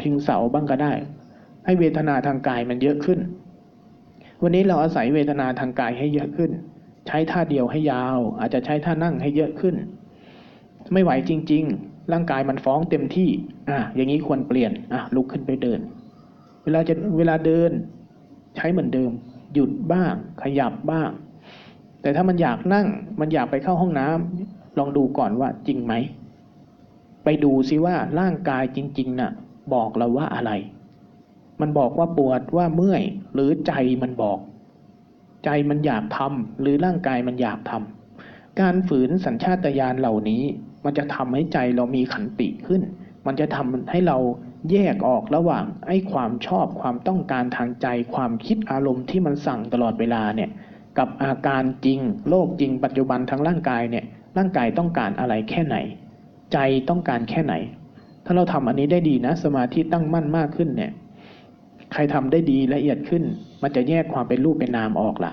[0.00, 0.92] พิงเสาบ้างก็ได้
[1.64, 3.18] ให้เวทนาทางกายมันเยอะขึ้น
[4.42, 6.50] วันนี้เราอาศัยเวทนาทางกายให้เยอะขึ้น
[7.06, 9.74] ใช้ท่าเดียวให้ยาว อาจจะใช้ท่านั่งให้เยอะขึ้น
[10.92, 13.28] ไม่ไหวจริง ๆ ร่างกายมันฟ้องเต็มที่
[13.70, 15.80] อะอย่างนี้ควรเปลี่ยนอะลุกขึ้นไปเดิน
[16.64, 17.70] เวลาจะเวลาเดิน
[18.56, 19.10] ใช้เหมือนเดิม
[19.54, 21.10] หยุดบ้าง ขยับบ้าง
[22.02, 22.86] แต่ถ้ามันอยากนั่ง
[23.20, 25.94] มันอยากไปเข้าห้องน้ำลองดูก่อนว่าจริงไหม
[27.24, 29.32] ไปดูซิว่าร่างกายจริงๆน่ะ
[29.74, 30.52] บอกเราว่าอะไร
[31.60, 33.02] มันบอกว่าปวดว่าเมื่อย
[33.34, 34.38] หรือใจมันบอก
[35.44, 40.42] ใจมันอยากทำหรือร่างกายมันอยากทำการฝืนสัญชาตญาณเหล่านี้
[40.84, 42.82] มันจะทำให้ใจเรามีขันติขึ้น
[43.26, 44.18] มันจะทำให้เรา
[44.70, 50.50] แยกออกระหว่างไอ้ความชอบความต้องการทางใจ ความคิดอารมณ์ที่มันสั่งตลอดเวลาเนี่ย
[50.98, 54.04] กับอาการจริงโลกจริงปัจจุบันทางร่างกายเนี่ย
[54.36, 55.76] ร่างกายต้องการอะไรแค่ไหน
[56.52, 57.54] ใจต้องการแค่ไหน
[58.24, 60.92] ถ้าเราทำอันนี้ได้ดีนะ สมาธิตั้งมั่นมากขึ้นเนี่ย
[61.92, 63.22] ใครทำได้ดีละเอียดขึ้น
[63.62, 65.32] มันจะแยกความเป็นรูปเป็นนามออกละ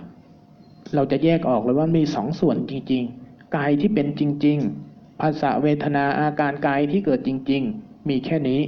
[0.95, 4.57] เราจะแยกออกเลยว่ามีสองส่วนจริง ๆ กายที่เป็นจริง
[4.89, 8.59] ๆ ภาษาเวทนาอาการกายที่เกิดจริง ๆ มีแค่นี้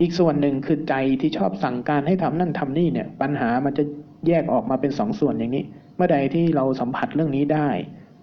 [0.00, 3.84] อีกส่วนหนึ่งคือใจที่ชอบสั่งการให้ทำนั่นทำนี่เนี่ย ปัญหามันจะ
[4.26, 5.64] แยกออกมาเป็นสองส่วนอย่างนี้
[6.04, 7.68] มื่อใดที่เราสัมผัสเรื่องนี้ได้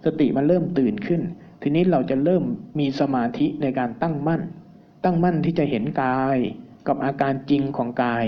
[0.04, 1.20] สติมันเริ่มตื่นขึ้น
[1.62, 2.44] ทีนี้เราจะเริ่ม
[2.78, 4.42] มีสมาธิในการตั้งมั่น
[5.04, 6.38] ตั้งมั่นที่จะเห็นกาย
[6.88, 8.24] กับอาการจริงของกาย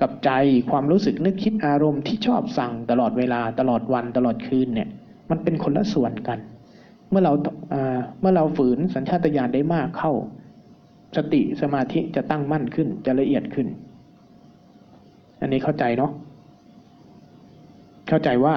[0.00, 0.30] กับใจ
[0.70, 4.88] ความรู้สึกนึกคิดอารมณ์ที่ชอบสั่งตลอดเวลาตลอดวันตลอดคืนเนี่ย
[5.30, 6.38] มันเป็นคนละส่วนกัน
[7.10, 7.32] เมื่อเรา
[7.72, 10.12] อ่าเมื่อเราฝืนสัญชาตญาณได้มากเข้า
[11.16, 13.66] สติสมาธิจะตั้งมั่นขึ้นจะละเอียดขึ้น
[15.40, 16.12] อันนี้เข้าใจเนาะ
[18.08, 18.56] เข้าใจว่า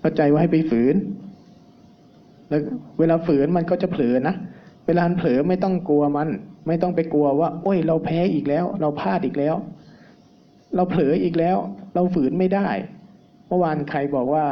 [0.00, 0.94] เข้าใจว่าให้ไปฝืน
[2.48, 2.60] แล้ว
[2.98, 4.34] เวลาฝืนมันก็จะเผลอนะ
[4.86, 6.28] เวลาเผลอไม่ต้องกลัวมัน
[6.68, 9.54] ไม่ต้องไปกลัวว่า โอ้ย เราแพ้อีกแล้ว เราพลาดอีกแล้ว
[10.76, 11.56] เราเผลออีกแล้ว
[11.94, 12.68] เราฝืนไม่ได้
[13.48, 14.46] เมื่อวานใครบอกว่า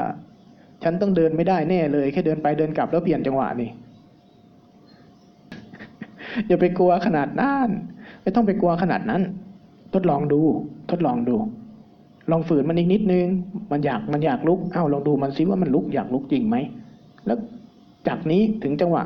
[0.82, 3.70] ฉันต้องเดินไม่ได้แน่เลยแค่เดินไปเดินกลับแล้วเปลี่ยนจังหวะนี่
[6.46, 7.68] อย่าไปกลัวขนาดนั้น
[8.22, 9.22] ไม่ต้องไปกลัวขนาดนั้น
[9.94, 10.40] ทดลองดู
[10.90, 11.36] ทดลองดู
[12.30, 13.26] ลองฝืนมันอีกนิดนึง
[13.72, 16.56] มันอยากมันอยากลุกเอ้าลองดูมันซิว่ามันลุกอยากลุกจริงไหม
[17.26, 17.38] แล้ว
[18.08, 19.02] จากนี้ถึงจังหวะ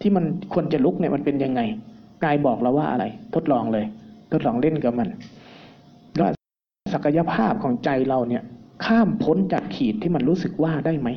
[0.00, 1.60] ที่มันควรจะลุกเนี่ยมันเป็นยังไง
[2.24, 3.04] กายบอกเราว่าอะไร
[3.34, 3.84] ทดลองเลย
[4.32, 5.08] ทดลองเล่นกับมัน
[6.16, 6.30] แล้ว
[6.94, 8.42] ศักยภาพของใจเราเนี่ย
[8.84, 11.08] ข้ามพ้นจากขีดที่มันรู้สึกว่าได้ไหม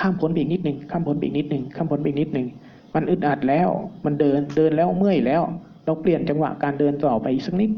[0.00, 2.46] ข้ามพ้นไปอีกนิดนึง ข้ามพ้นไปอีกนิดนึง ข้ามพ้นไปอีกนิดนึง
[2.94, 3.68] มันอึดอัดแล้ว
[4.04, 5.42] มันเดิน เดินแล้วเมื่อยแล้ว
[5.84, 7.70] เราเปลี่ยนจังหวะการเดินต่อไปอีกสักนิด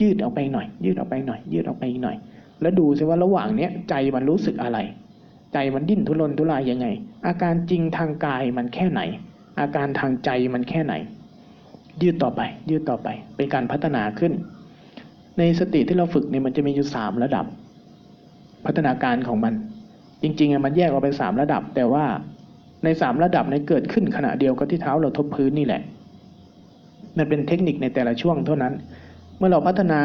[0.00, 2.16] ยืดออกไปหน่อย ยืดออกไปหน่อย ยืดออกไปหน่อย
[2.60, 4.78] แล้วดูซิว่าระหว่างเนี้ยใจมันรู้สึกอะไร
[5.52, 6.86] ใจมันดิ้นทุรนทุรายยังไง
[7.26, 9.00] อาการจริงทางกายมันแค่ไหน
[9.60, 10.94] อาการทางใจมันแค่ไหน
[12.02, 14.32] ยืดต่อไป ยืดต่อไป เป็นการพัฒนาขึ้น
[15.38, 17.46] ในสติที่เราฝึกเนี่ยมันจะมีอยู่สามระดับ
[18.66, 19.54] พัฒนาการของมัน
[20.22, 22.04] จริงๆอะมันแยกออกเป็นสามระดับ แต่ว่า
[22.84, 25.82] ในสามระดับในเกิดขึ้นขณะเดียวกับที่เท้าเราทบพื้นนี่แหละ
[27.16, 28.72] มันเป็นเทคนิคในแต่ละช่วงเท่านั้น
[29.40, 30.02] เมื่อเราพัฒนา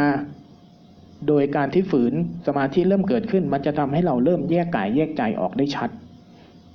[1.28, 2.14] โดยการที่ฝืน
[2.48, 5.90] สมาธิเริ่มเกิดขึ้น มันจะทำให้เราเริ่มแยกกายแยกใจออกได้ชัด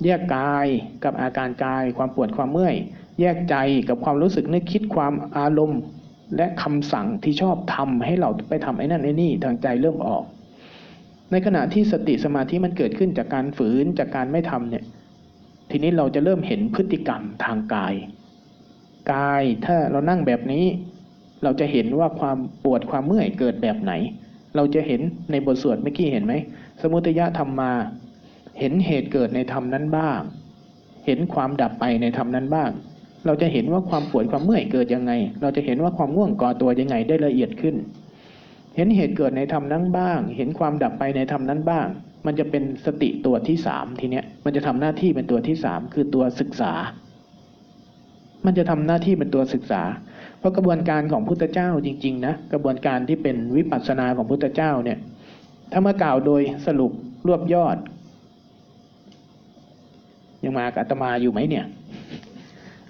[0.05, 0.67] แยกกาย
[1.05, 2.75] กับอาการกาย ความปวดความเมื่อย
[3.21, 3.57] แยกใจ
[3.89, 5.81] กับความรู้สึกนึกคิดความอารมณ์
[6.37, 10.25] และคำสั่งที่ชอบทำให้เราไปทำไอ้นั่นไอ้นี่ทางใจเริ่มออก
[11.31, 14.85] ในขณะที่สติสมาธิมันเกิดขึ้นจากการฝืนจากการไม่ทำเนี่ย
[15.71, 17.95] ทีนี้เราจะเริ่มเห็นพฤติกรรมทางกาย
[19.13, 20.65] กายถ้าเรานั่งแบบนี้
[21.43, 23.93] เราจะเห็นว่าความปวดความเมื่อยเกิดแบบไหน
[24.57, 25.01] เราจะเห็น
[25.31, 26.35] ในบทสวดเมื่อกี้เห็นไหม
[26.83, 27.73] สมุทยธรรมมา
[28.59, 30.21] เห็นเหตุเกิดในธรรมนั้นบ้าง
[31.07, 32.71] เห็นความดับไปในธรรมนั้นบ้าง
[33.27, 37.77] เราจะเห็นว่าความปวดความเมื่อยเกิดยังไง เราจะเห็นว่าความง่วงก่อตัวยังไงได้ละเอียดขึ้น
[38.77, 41.87] เห็นเหตุเกิดในธรรมนั้นบ้าง เห็นความดับไปในธรรมนั้นบ้าง
[42.27, 46.73] มันจะเป็นสติตัวที่สามทีเนี้ย มันจะทำหน้าที่เป็นตัวที่สามคือตัวศึกษา
[48.47, 49.83] มันจะทำหน้าที่เป็นตัวศึกษา
[50.41, 54.99] เพราะกระบวนการของพุทธเจ้าจริงๆนะกระบวนการที่เป็นวิปัสสนาของพุทธเจ้าเนี่ย
[55.73, 56.93] ถ้าเมากล่าวโดยสรุป
[57.27, 57.77] รวบยอด
[60.45, 61.65] ยังมากับอาตมาอยู่ไหมเนี่ย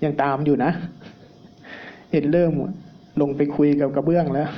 [0.04, 0.70] ยังตามอยู่นะ
[2.12, 2.52] เห็นเริ่ม
[3.20, 4.48] ลงไปคุยกับกระเบื้องแล้ว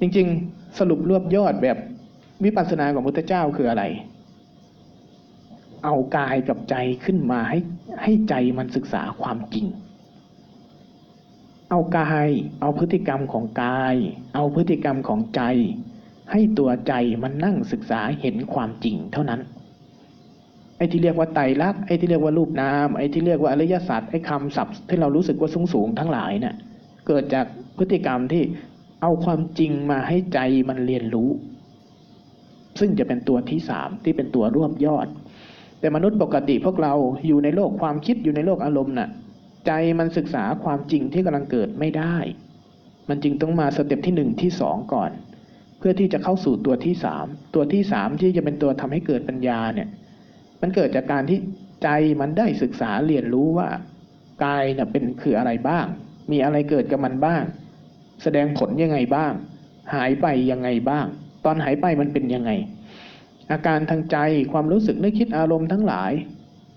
[0.00, 1.76] จริงๆ สรุปรวบยอดแบบ
[2.44, 3.84] วิปัสสนาของพุทธเจ้าคืออะไร
[5.84, 6.74] เอากายกับใจ
[7.04, 7.58] ขึ้นมาให้
[8.02, 9.66] ให้ใจมันศึกษาความจริง
[11.70, 12.28] เอากาย
[12.60, 13.96] เอาพฤติกรรมของกาย
[14.34, 15.42] เอาพฤติกรรมของใจ
[16.32, 16.92] ให้ตัวใจ
[17.22, 19.40] มันนั่งศึกษาเห็นความจริงเท่านั้น
[20.76, 26.54] ไอ้ที่เรียกว่าไตรลักษณ์ไอ้ที่เรียกว่ารูปนาม ไอ้ที่เรียกว่าอริยศาสัจไอ้คำศัพท์ที่เรารู้สึกว่าสูงสูงทั้งหลายเนี่ย
[27.06, 27.46] เกิดจาก
[27.78, 28.42] พฤติกรรมที่
[29.02, 30.38] เอาความจริงมาให้ใจ
[30.68, 31.30] มันเรียนรู้
[32.80, 35.06] ซึ่งจะเป็นตัวที่สามที่เป็นตัวรวบยอด
[35.80, 36.94] แต่มนุษย์ปกติพวกเรา
[37.26, 39.08] อยู่ในโลกความคิดอยู่ในโลกอารมณ์น่ะ
[39.66, 42.16] ใจมันศึกษาความจริงที่กำลังเกิดไม่ได้
[43.08, 45.10] มันจึงต้องมาสเต็ปที่หนึ่งที่สองก่อน
[45.78, 49.88] เพื่อที่จะเข้าสู่ตัวที่สามตัวที่สามที่จะเป็นตัวทำให้เกิดปัญญาเนี่ย
[50.60, 51.38] มันเกิดจากการที่
[51.82, 51.88] ใจ
[52.20, 53.68] มันได้ศึกษาเรียนรู้ว่า
[54.44, 55.86] กายเนี่ยเป็นคืออะไรบ้าง
[56.30, 57.42] มีอะไรเกิดกับมันบ้าง
[58.22, 59.32] แสดงผลยังไงบ้าง
[59.94, 61.06] หายไปยังไงบ้าง
[61.44, 62.50] ตอนหายไปมันเป็นยังไง
[63.52, 64.16] อาการทางใจ
[64.52, 66.12] ความรู้สึกนึกคิดอารมณ์ทั้งหลาย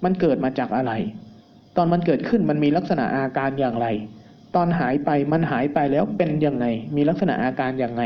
[0.03, 0.91] มันเกิดมาจากอะไร
[1.78, 3.88] ตอนมันเกิดขึ้นมันมีลักษณะอาการอย่างไร
[4.55, 6.65] ตอนหายไปมันหายไปแล้วเป็นยังไง
[6.95, 8.03] มีลักษณะอาการอย่างไง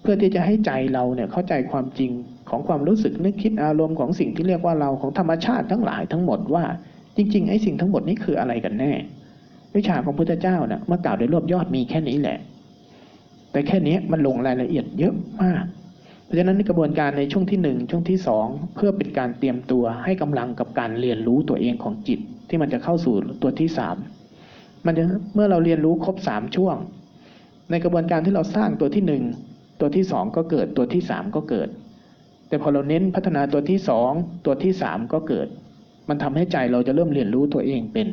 [0.00, 2.12] เพื่อที่จะให้ใจเราเนี่ยเข้าใจความจริง
[2.50, 6.64] ของความรู้สึกนึกคิดอารมณ์ของสิ่งที่เรียกว่าเราของธรรมชาติทั้งหลายทั้งหมดว่า
[7.16, 8.92] จริงๆไอ้สิ่งทั้งหมดนี้คืออะไรกันแน่
[9.76, 12.38] วิชาของพุทธเจ้านะ่ะเมื่อกล่าวโดยรวบยอดมีแค่นี้แหละ
[13.52, 15.64] แต่แค่นี้มันลงรายละเอียดเยอะมาก
[16.24, 22.20] เพราะฉะนั้นในกระบวนการในช่วงที่หนึ่งช่วงที่สองเพื่อเป็นการเตรียมตัวให้กำลังกับการเรียนรู้ตัวเองของจิต
[22.52, 23.96] ที่มันจะเข้าสู่ตัวที่สาม
[24.86, 26.76] มันจะเมื่อเราเรียนรู้ครบสามช่วง
[27.70, 29.22] ในกระบวนการที่เราสร้างตัวที่หนึ่ง
[29.80, 31.68] ตัวที่สองก็เกิดตัวที่สามก็เกิด
[32.48, 34.10] แต่พอเราเน้นพัฒนาตัวที่สอง
[34.46, 35.48] ตัวที่สามก็เกิด
[36.08, 38.08] มันทำให้ใจเราจะเริ่มเรียนรู้ตัวเองเป็น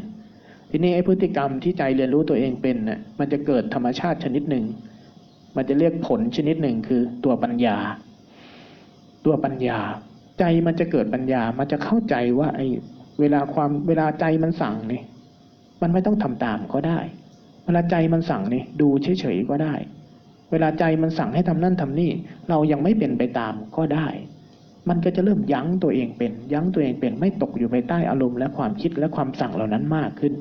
[0.69, 4.65] ทีนี้ไอ้พฤติกรรมที่ใจเรียนรู้ตัวเองเป็นน่ะมันจะเกิดธรรมชาติชนิดหนึ่ง
[5.55, 7.77] มันจะเรียกผลชนิดหนึ่งคือตัวปัญญา
[9.25, 9.79] ตัวปัญญา
[10.39, 12.67] ใจมันจะเกิดปัญญา มันจะเข้าใจว่าไอ้
[13.19, 15.01] เวลาความเวลาใจมันสั่งนี่
[15.81, 16.99] มันไม่ต้องทำตามก็ได้
[17.65, 19.73] เวลาใจมันสั่งนี่ดูเฉยๆก็ได้
[20.51, 22.11] เวลาใจมันสั่งให้ทำนั่นทำนี่
[22.49, 24.07] เรายังไม่เป็นไปตามก็ได้
[24.89, 30.33] มันก็จะเริ่มยั้งตัวเองเป็น ยั้งตัวเองเป็นไม่ตกอยู่ภายใต้อารมณ์และความคิดและความสั่งเหล่านั้นมากขึ้น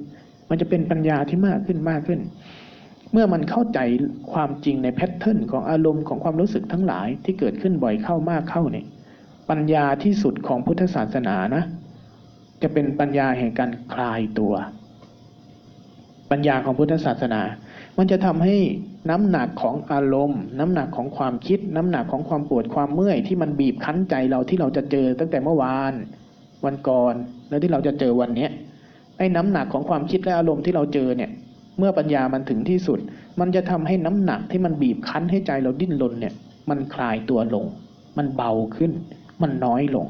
[0.48, 2.20] มันจะเป็นปัญญาที่มากขึ้นมากขึ้น
[3.12, 3.78] เมื่อมันเข้าใจ
[4.32, 8.86] ความจริงในแพทเทิร์นของอารมณ์ของความรู้สึกทั้งหลายที่เกิดขึ้นบ่อยเข้ามากเข้าเนี่ย
[9.50, 11.64] ปัญญาที่สุดของพุทธศาสนานะ
[12.62, 14.54] จะเป็นปัญญาแห่งการคลายตัว
[16.30, 17.42] ปัญญาของพุทธศาสนา
[17.98, 18.56] มันจะทำให้
[19.10, 25.92] น้ำหนักของอารมณ์ น้ำหนักของความคิด น้ำหนักของความปวดความเมื่อย ที่มันบีบคั้นใจเราที่เราจะเจอตั้งแต่เมื่อวาน
[26.64, 27.14] วันก่อน
[27.48, 28.50] แล้วที่เราจะเจอวันเนี้ย
[29.18, 31.30] ไอ้น้ำหนักของความคิดและอารมณ์ที่เราเจอเนี่ย
[31.78, 32.98] เมื่อปัญญามันถึงที่สุด
[33.40, 36.34] มันจะทำให้น้ำหนักที่มันบีบคั้นให้ใจเราดิ้นรนเนี่ย
[36.70, 37.64] มันคลายตัวลง
[38.18, 38.92] มันเบาขึ้น
[39.42, 40.06] มันน้อยลง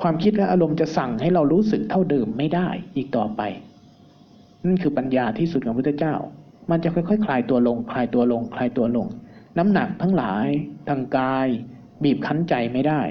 [0.00, 3.42] ความคิดและอารมณ์จะสั่งให้เรารู้สึกเท่าเดิมไม่ได้อีกต่อไป
[4.64, 6.14] นั่นคือปัญญาที่สุดของพระพุทธเจ้า
[6.70, 9.06] มันจะค่อยๆคลายตัวลง คลายตัวลง คลายตัวลง
[9.58, 10.46] น้ำหนักทั้งหลาย
[10.88, 11.46] ทางกาย
[12.04, 13.02] บีบคั้นใจไม่ได้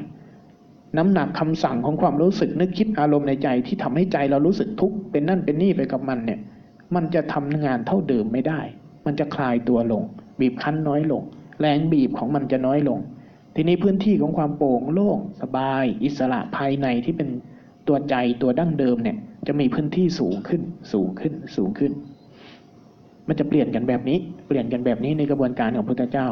[0.97, 6.39] น้ำหนักคำสั่งของความรู้สึกนึกคิดอารมณ์ในใจที่ทำให้ใจเรารู้สึกทุกข์เป็นนั่นเป็นนี่ไปกับมันเนี่ย
[6.95, 8.61] มันจะทำงานเท่าเดิมไม่ได้
[9.05, 10.03] มันจะคลายตัวลง
[10.39, 11.23] บีบคั้นน้อยลง
[11.61, 12.99] แรงบีบของมันจะน้อยลง
[13.55, 17.29] ทีนี้พื้นที่ของความโปร่งโล่งสบาย อิสระภายในที่เป็น
[17.87, 20.61] ตัวใจตัวดั้งเดิมเนี่ย จะมีพื้นที่สูงขึ้น
[20.93, 21.91] สูงขึ้น สูงขึ้น
[23.27, 26.27] มันจะเปลี่ยนกันแบบนี้ เปลี่ยนกันแบบนี้ในกระบวนการของพุทธเจ้า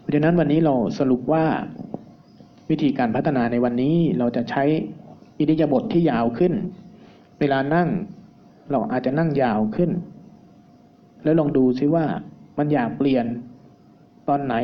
[0.00, 1.44] เพราะฉะนั้นวันนี้เราสรุปว่า
[2.70, 4.64] วิธีการพัฒนาในวันนี้เราจะใช้
[5.38, 6.52] อิริยาบถทที่ยาวขึ้น
[7.40, 7.88] เวลานั่ง
[8.70, 9.90] เราอาจจะนั่งยาวขึ้น
[11.24, 12.04] แล้วลองดูซิว่า
[12.58, 13.26] มันอยากเปลี่ยน
[14.28, 14.54] ตอนไหน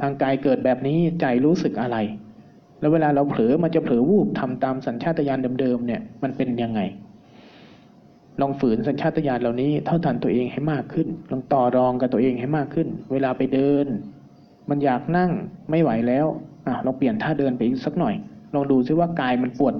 [0.00, 1.96] ทางกายเกิดแบบนี้ใจรู้สึกอะไร
[2.80, 6.80] แล้วเวลาเราเผลอมันจะเผลอวูบทำตามสัญชาตญาณเดิมๆเนี่ยมันเป็นยังไง
[8.40, 13.86] ลองฝืนสัญชาตญาณเหล่านี้เท่าทันตัวเองให้มากขึ้น ลองต่อรองกับตัวเองให้มากขึ้น เวลาไปเดิน
[14.70, 15.30] มันอยากนั่ง
[15.70, 16.26] ไม่ไหวแล้ว
[16.66, 18.14] อะลองเปลี่ยนท่าเดินไปอีกสักหน่อย
[18.54, 19.74] ลองดูซิว่ากายมันปวด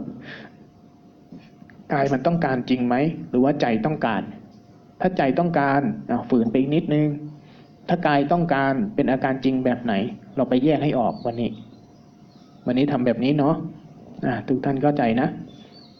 [1.92, 2.94] กายมันต้องการจริงไหม
[3.30, 4.22] หรือว่าใจต้องการ
[5.00, 7.06] ถ้าใจต้องการอะฝืนไปอีกนิดนึง
[7.88, 9.94] ถ้ากายต้องการเป็นอาการจริงแบบไหน
[10.36, 11.50] เราไปแยกให้ออกวันนี้
[12.66, 15.28] วันนี้ทำแบบนี้เนาะะทุกท่านเข้าใจนะ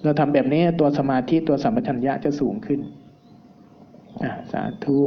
[0.03, 2.81] เราทำแบบนี้ตัวสมาธิตัวสัมปชัญญะจะสูงขึ้น
[4.53, 4.99] สาธุ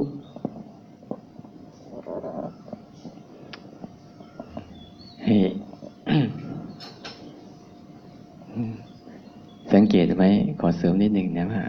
[9.73, 10.25] สังเกตไหม
[10.59, 11.63] ขอเสริมนิดหนึ่งนะว่า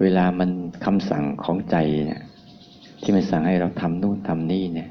[0.00, 0.50] เวลามัน
[0.84, 1.76] คำสั่งของใจ
[2.06, 2.22] เนี่ย
[3.02, 4.90] ที่มันสั่งให้เราทำนู่นทำนี่เนี่ย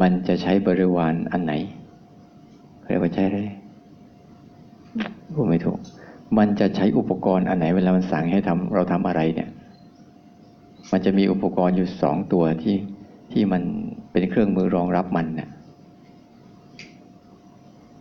[0.00, 1.52] มันจะใช้บริวารอันไหน
[2.86, 3.40] เรียกว่าใช้อะไร
[5.34, 5.78] พูดไม่ถูก
[6.38, 9.48] มันจะใช้อุปกรณ์อันไหน เวลามันสั่งให้ทำเราทำอะไรเนี่ย
[10.92, 12.76] มันจะมีอุปกรณ์อยู่สองตัวที่
[13.32, 13.62] ที่มัน
[14.10, 15.48] เป็นเครื่องมือรองรับมันเนี่ย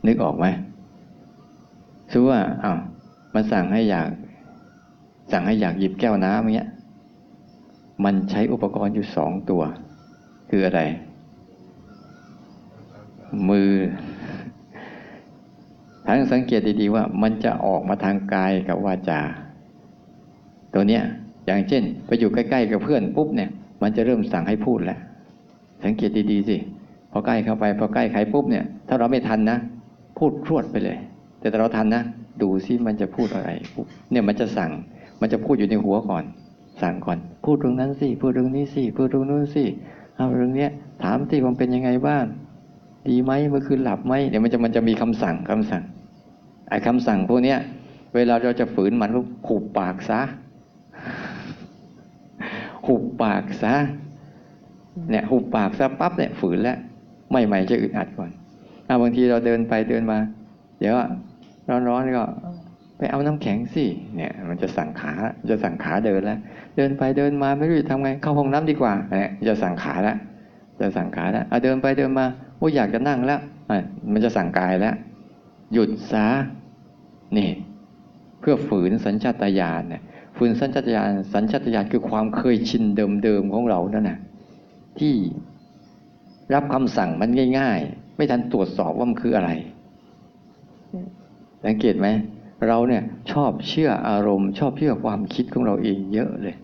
[0.07, 0.45] นึกออกไหม
[2.11, 2.78] คือว่าอ้าว
[3.34, 4.09] มันสั่งให้อยาก
[5.32, 6.70] สั่งให้อยากหยิบแก้วน้ำเงี้ย
[8.04, 9.64] มันใช้อุปกรณ์อยู่สองตัว
[10.50, 10.82] คืออะไร
[13.50, 13.72] มือ
[16.08, 19.22] ทั้งสังเกตดีๆว่ามันจะออกมาทางกายกับวาจา
[20.74, 21.04] ตัวเนี้ย
[21.45, 23.50] อย่างเช่น ไปอยู่ใกล้ๆกับเพื่อนปุ๊บเนี่ย
[23.82, 25.00] มันจะเริ่มสั่งให้พูดแล้ว
[25.84, 26.58] สังเกตดีๆสิ
[27.12, 29.58] พอใกล้เข้าไปพอใกล้ใครปุ๊บเนี่ย ถ้าเราไม่ทันนะ
[30.18, 30.97] พูดพรวดไปเลย
[31.39, 32.04] แต่ถ้าเราทันนะ
[32.41, 34.72] ดูซิมันจะพูดอะไรปุ๊บเนี่ยมันจะสั่ง
[35.22, 36.24] มันจะพูดอยู่ในหัวก่อน
[36.84, 39.65] สั่งก่อน พูดเรื่องนั้นสิ พูดเรื่องนี้สิ พูดเรื่องนู้นสิ
[40.17, 40.69] เอาเรื่องเนี้ย
[41.03, 42.23] ถามสิมันเป็นยังไงบ้าง
[43.09, 45.84] ดีไหมเมื่อคืนหลับไหมเดี๋ยวมันจะมันจะมีคำสั่งคำสั่ง
[46.69, 47.59] ไอ้คำสั่งพวกเนี้ย
[48.15, 50.21] เวลาเราจะฝืนมันก็หุบปากซะ
[52.88, 53.75] หุบปากซะ
[55.11, 56.77] เนี่ยหุบปากซะปั๊บเนี่ยฝืนแล้ว
[57.32, 58.30] ไม่ใหม่จะอึดอัดก่อน
[58.88, 60.19] อาบางทีเราเดินไปเดินมา
[60.80, 60.93] เดี๋ยว
[61.88, 62.23] ร้อนๆก็
[62.97, 65.13] ไปเอาน้ำแข็งสิ เนี่ย มันจะสั่งขา
[65.49, 66.39] จะสั่งขาเดินแล้ว
[66.80, 70.17] เดินไปเดินมาไม่รู้จะทำไงเข้าห้องน้ำดีกว่าเนี่ยจะสั่งขาแล้ว
[70.80, 72.25] จะสั่งขาแล้วเอาเดินไปเดินมา
[72.57, 73.39] โอ้อยากจะนั่งแล้ว
[74.11, 74.95] มันจะสั่งกายแล้ว
[75.73, 76.25] หยุดซะ
[77.38, 77.49] นี่
[78.39, 80.01] เพื่อฝืนสัญชาตญาณเนี่ย
[80.38, 84.19] ฝืนสัญชาตญาณสัญชาตญาณคือความเคยชินเดิมๆของเรานั่นน่ะ
[84.99, 85.13] ที่
[86.53, 89.49] รับคำสั่งมันง่าย ๆ ไม่ทันตรวจสอบว่ามันคืออะไร
[91.65, 92.07] สังเกตไหม
[92.67, 96.55] เราเนี่ยชอบเชื่ออารมณ์ ชอบเชื่อความคิดของเราเองเยอะเลย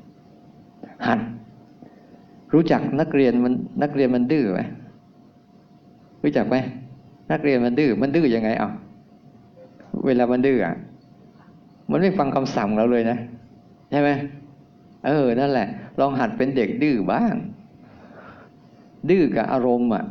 [1.07, 1.19] หัด
[2.53, 4.59] รู้จักนักเรียนมันนักเรียนมันดื้อไหม
[6.23, 6.55] รู้จักไหม
[7.31, 8.69] นักเรียนมันดื้อมันดื้อยังไงเอา
[10.05, 10.75] เวลามันดื้ออะ
[11.91, 13.17] มันไม่ฟังคำสั่งเราเลยนะ
[13.91, 14.09] ใช่ไหม
[15.05, 15.67] เออนั่นแหละ
[15.99, 17.35] ลองหัดเป็นเด็กดื้อบ้าง
[19.09, 20.03] ดื้อกับอารมณ์อะ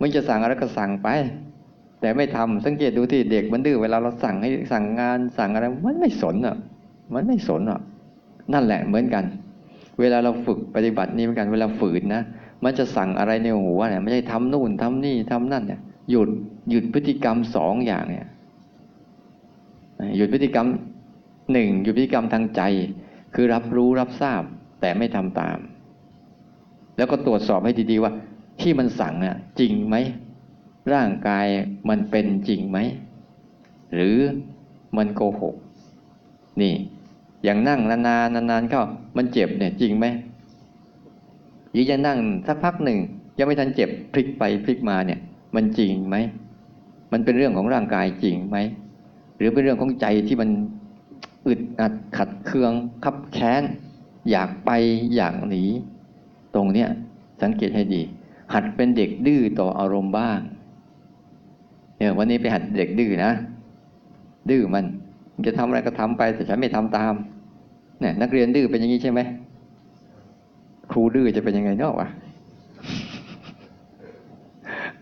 [0.00, 1.08] มันจะสั่งอะไรก็สั่งไป
[2.00, 6.56] แต่ไม่ทำสังเกตดูที่เด็กมันดื้อเวลาเราสั่งให้สั่งงานสั่งอะไร มันไม่สนอะ
[7.14, 7.80] มันไม่สนอะ
[8.52, 9.24] นั่นแหละเหมือนกัน
[10.02, 12.22] เวลาเราฝึกปฏิบัตินี้เหมือนกันเวลาฝืนนะ
[12.64, 15.80] มันจะสั่งอะไรในหัวเนี่ยไม่ใช่ทำนู่นทำนี่ทำนั่นเนี่ย
[16.10, 16.28] หยุด
[16.70, 18.26] หยุดพฤติกรรมสองอย่างเนี่ย
[20.16, 20.66] หยุดพฤติกรรม
[21.52, 22.62] หนึ่งหยุดพฤติกรรมทางใจ
[23.34, 24.42] คือรับรู้รับทราบ
[24.80, 25.58] แต่ไม่ทำตาม
[26.96, 28.12] แล้วก็ตรวจสอบให้ดีๆว่า
[28.60, 29.96] ที่มันสั่งน่ะจริงไหม
[30.92, 31.46] ร่างกาย
[31.88, 32.78] มันเป็นจริงไหม
[33.94, 34.16] หรือ
[34.96, 35.54] มันโกหก
[36.62, 36.74] นี่
[37.44, 38.84] อย่างนั่งนานๆนานๆเข้า
[39.16, 40.06] มันเจ็บเนี่ยจริงไหม
[41.76, 42.98] ยิ่งจะนั่งสักพักหนึ่ง
[43.38, 45.20] ยังไม่ทันเจ็บพลิกไปพลิกมาเนี่ย
[45.54, 46.16] มันจริงไหม
[47.12, 48.58] มันเป็นเรื่องของร่างกายจริงไหม
[49.36, 50.50] หรือเป็นเรื่องของใจที่มัน
[51.46, 52.72] อึดอัดขัดเคือง
[53.04, 53.62] คับแค้น
[54.30, 54.70] อยากไป
[55.14, 55.62] อยากหนี
[56.54, 56.88] ตรงเนี้ย
[57.42, 58.02] สังเกตให้ดี
[58.54, 60.38] หัดเป็นเด็กดื้อต่ออารมณ์บ้าง
[61.96, 63.32] เนี่ยวันนี้ไปหัดเด็กดื้อนะ
[64.50, 64.84] ดื้อมัน
[65.46, 67.14] จะทำอะไรก็ทำไปแต่ฉันไม่ทำตาม
[68.00, 69.20] เนี่ยนักเรียนดื้อเป็นอย่างนี้ใช่ไหม
[70.90, 72.08] ครูดื้อจะเป็นยังไงเนอกวะ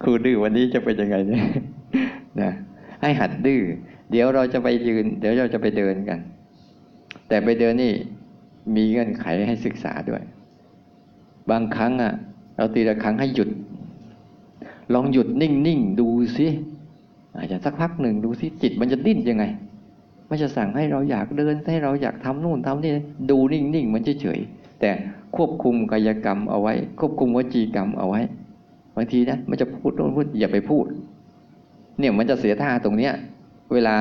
[0.03, 1.45] ครูดื้อวันนี้จะเป็นยังไงเนี่ย
[2.41, 2.51] นะ
[3.03, 3.61] ให้หัดดื้อ
[4.11, 6.19] เดี๋ยวเราจะไปยืน เดี๋ยวเราจะไปเดินกัน
[7.29, 7.93] แต่ไปเดินนี่
[8.77, 10.23] มีเงื่อนไขให้ศึกษาด้วย
[11.51, 12.13] บางครั้งอะ
[12.57, 13.51] เราตีละครั้งให้หยุด
[14.95, 16.47] ลองหยุดนิ่งๆดูสิ
[17.37, 19.45] อาจจะสักพักหนึ่งดูสิจิตมันจะดิ้นยังไง
[20.31, 22.93] มันจะสั่งให้เราอยากเดินให้เราอยากทำนู่นทำนี่
[23.31, 24.91] ดูนิ่งๆมันเฉยๆแต่
[25.37, 28.21] ควบคุมกายกรรมเอาไว้ ควบคุมวจีกรรมเอาไว้
[28.97, 30.87] บางทีนะมันจะพูดโน่นพูดอย่าไปพูด
[31.99, 33.13] เนี่ยมันจะเสียท่าตรงเนี้ย
[33.73, 33.97] เวลา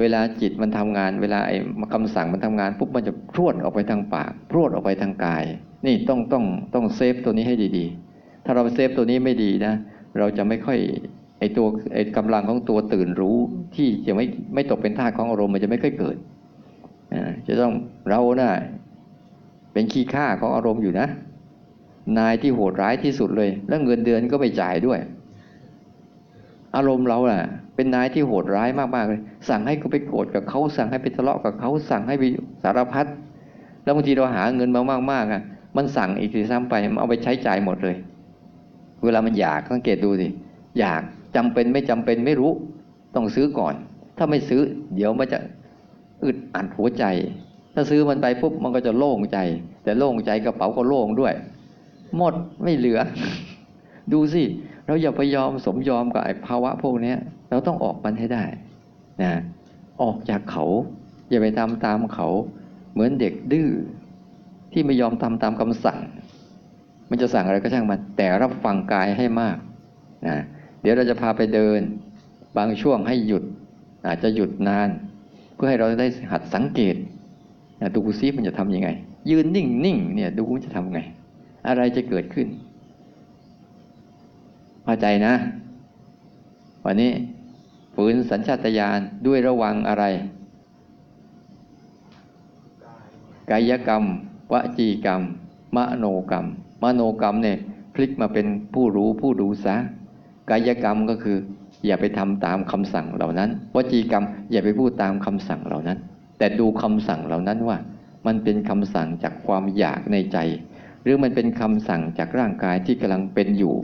[0.00, 1.56] เวลาจิตมันทำงาน เวลาไอ้
[1.92, 5.44] คำสั่งมันทำงานปุ๊บมันจะพรวดออกไปทางปาก พรวดออกไปทางกาย
[5.86, 6.44] นี่ต้องต้อง
[6.74, 9.74] ต้องเซฟตัวนี้ให้ดีๆ ถ้าเราเซฟตัวนี้ไม่ดีนะ
[10.18, 10.78] เราจะไม่ค่อย
[11.44, 13.36] อ้ตัวไอ้กำลังของตัวตื่นรู้
[13.74, 14.24] ที่จะไม่
[14.54, 16.16] ไม่ตกเป็นท่าของอารมณ์มันจะไม่ค่อยเกิด
[17.48, 17.72] จะต้อง
[18.08, 18.50] เรานะ่ะ
[19.72, 21.06] เป็นขี้ข้าของอารมณ์อยู่นะ
[22.18, 24.98] นายที่โหดร้ายที่สุดเลย แล้วเงินเดือนก็ไม่จ่ายด้วย
[26.76, 27.40] อารมณ์เราน่ะ
[27.76, 32.24] เป็นนายที่โหดร้ายมากๆเลย สั่งให้เขาไปโกรธกับเขาสั่งให้ไปทะเลาะกับเขาสั่งให้ไป
[32.62, 33.06] สารพัด
[33.84, 34.82] แล้วบางทีเราหาเงินมา
[35.12, 35.42] มากๆอะ
[35.76, 37.96] มันสั่งอีกทีซ้ำไปมันเอาไปใช้จ่ายหมดเลย
[39.04, 40.28] เวลามันอยากสังเกตดูสิ
[40.78, 41.02] อยาก
[41.36, 42.52] จำเป็นไม่จำเป็นไม่รู้
[43.14, 43.74] ต้องซื้อก่อน
[44.18, 44.60] ถ้าไม่ซื้อ
[44.94, 45.38] เดี๋ยวมันจะ
[46.24, 47.04] อึดอัดหัวใจ
[47.74, 49.38] ถ้าซื้อมันไปปุ๊บมันก็จะโล่งใจ
[49.84, 51.34] แต่โล่งใจกระเป๋าก็โล่งด้วย
[52.16, 53.00] หมดไม่เหลือ
[54.12, 54.42] ดูสิ
[54.86, 57.14] เราอย่าไปยอมสมยอมกับไอ้ภาวะพวกนี้
[57.50, 58.44] เราต้องออกมันให้ได้
[59.22, 59.32] นะ
[60.02, 60.64] ออกจากเขา
[61.28, 62.28] อย่าไปทำตามเขา
[62.92, 63.68] เหมือนเด็กดื้อ
[64.72, 66.00] ที่ไม่ยอมทำตามคำสั่ง
[67.10, 69.56] มันจะสั่งอะไรก็ช่างมันแต่รับฟังกายให้มาก
[70.26, 70.36] นะ
[70.84, 71.80] เดี๋ยวเราจะพาไปเดิน
[72.56, 73.44] บางช่วงให้หยุด
[74.06, 74.88] อาจจะหยุดนาน
[75.54, 76.96] เพื่อให้เราได้หัดสังเกต
[77.96, 78.88] ดูซิมันจะทํำยังไง
[79.30, 81.00] ยืนนิ่งนิ่งเนี่ยดูมันจะทำไง
[81.68, 82.48] อะไรจะเกิดขึ้น
[84.84, 85.34] พอใจนะ
[86.84, 87.12] วันนี้
[87.94, 90.04] ฝืนสัญชาตญาณด้วยระวังอะไร
[93.50, 94.04] กายกรรม
[94.52, 95.22] วจีกรรม
[95.76, 96.46] มมโนกรรม
[96.82, 97.58] มโนกรรมเนี่ย
[97.94, 99.76] พลิกมาเป็นผู้รู้ผู้ดูซะ
[100.50, 101.36] กายกรรมก็คือ
[101.86, 105.98] อย่าไปทำตามคำสั่งเหล่านั้น วจีกรรมอย่าไปพูดตามคำสั่งเหล่านั้น
[106.38, 107.78] แต่ดูคำสั่งเหล่านั้นว่า
[108.26, 110.38] มันเป็นคำสั่งจากความอยากในใจ
[111.02, 113.74] หรือมันเป็นคำสั่งจากร่างกายที่กำลังเป็นอยู่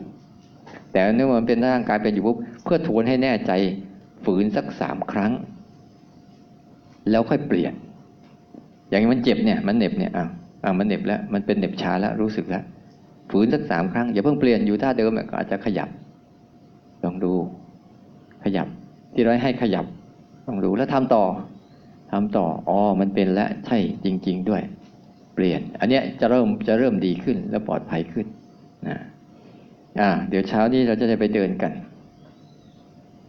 [0.92, 3.52] แต่เนื่องมันเป็นร่างกายเป็นอยู่ปุ๊บเพื่อทวนให้แน่ใจ
[4.24, 5.32] ฝืนสักสามครั้ง
[7.10, 7.72] แล้วค่อยเปลี่ยน
[8.88, 10.26] อย่างนี้มันเจ็บเนี่ยมันเหน็บเนี่ยอะ
[10.64, 12.64] อะมันเหน็บแล้วมันเป็นเหน็บชาแล้วรู้สึกแล้ว
[13.30, 15.88] ฝืนสักสามครั้งอย่าเพิ่งเปลี่ยนอยู่ท่าเดิมก็อาจจะขยับ
[17.04, 17.32] ลองดู
[18.44, 18.66] ขยับ
[19.12, 19.86] ที่ร้อยให้ขยับ
[20.46, 21.24] ลองดูแล้วทำต่อ
[22.12, 24.62] ทำต่ออ๋อมันเป็นแล้วใช่จริง ๆ ด้วย
[25.34, 28.26] เปลี่ยน อันเนี้ยจะเริ่มจะเริ่มดีขึ้นและปลอดภัยขึ้น
[28.88, 28.96] นะ
[30.00, 31.72] อ่า เดี๋ยวเช้านี้เราจะได้ไปเดินกัน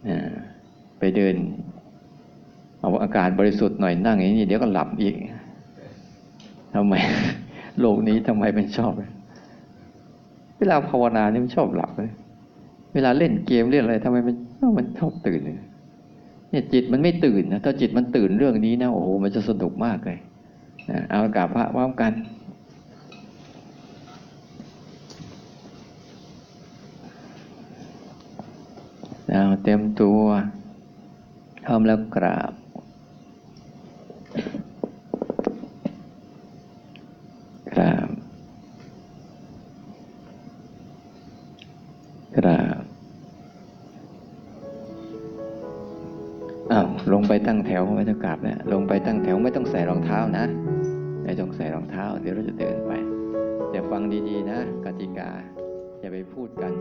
[0.08, 0.32] อ่า
[0.98, 1.34] ไปเดิน
[2.80, 5.14] เอาอากาศบริสุทธิ์หน่อยนั่งอย่างนี้เดี๋ยวก็หลับอีก
[6.74, 6.94] ทำไม
[7.80, 8.92] โลกนี้ทำไมเป็นชอบ
[10.58, 12.10] เวลาภาวนาเนี่ยมันชอบหลับเลย
[12.94, 14.36] เวลาเล่นเกมเล่นอะไรทำไมมัน
[14.78, 15.56] มันชอบตื่นเลย
[16.50, 20.18] เนี่ยจิตมันไม่ตื่นนะถ้าจิตมันตื่นเรื่องนี้นะโอ้โหมันจะสนุกมากเลย
[21.10, 22.12] เอาอากาศพระพร้อมกัน
[29.30, 30.20] เอาเต็มตัว
[31.64, 32.52] พร้อมแล้วกราบ
[37.70, 38.08] กราบ
[42.36, 42.71] กราบ
[47.12, 50.44] ลงไปตั้งแถวไม่ต้องกราบแล้วลงไปตั้งแถวไม่ต้องใส่รองเท้านะ
[51.24, 52.92] ไม่ต้องใส่รองเท้า เดี๋ยวเราจะเดินไป
[53.70, 55.30] แต่ฟังดีๆนะกติกา
[56.00, 56.72] อย่าไปพูดกัน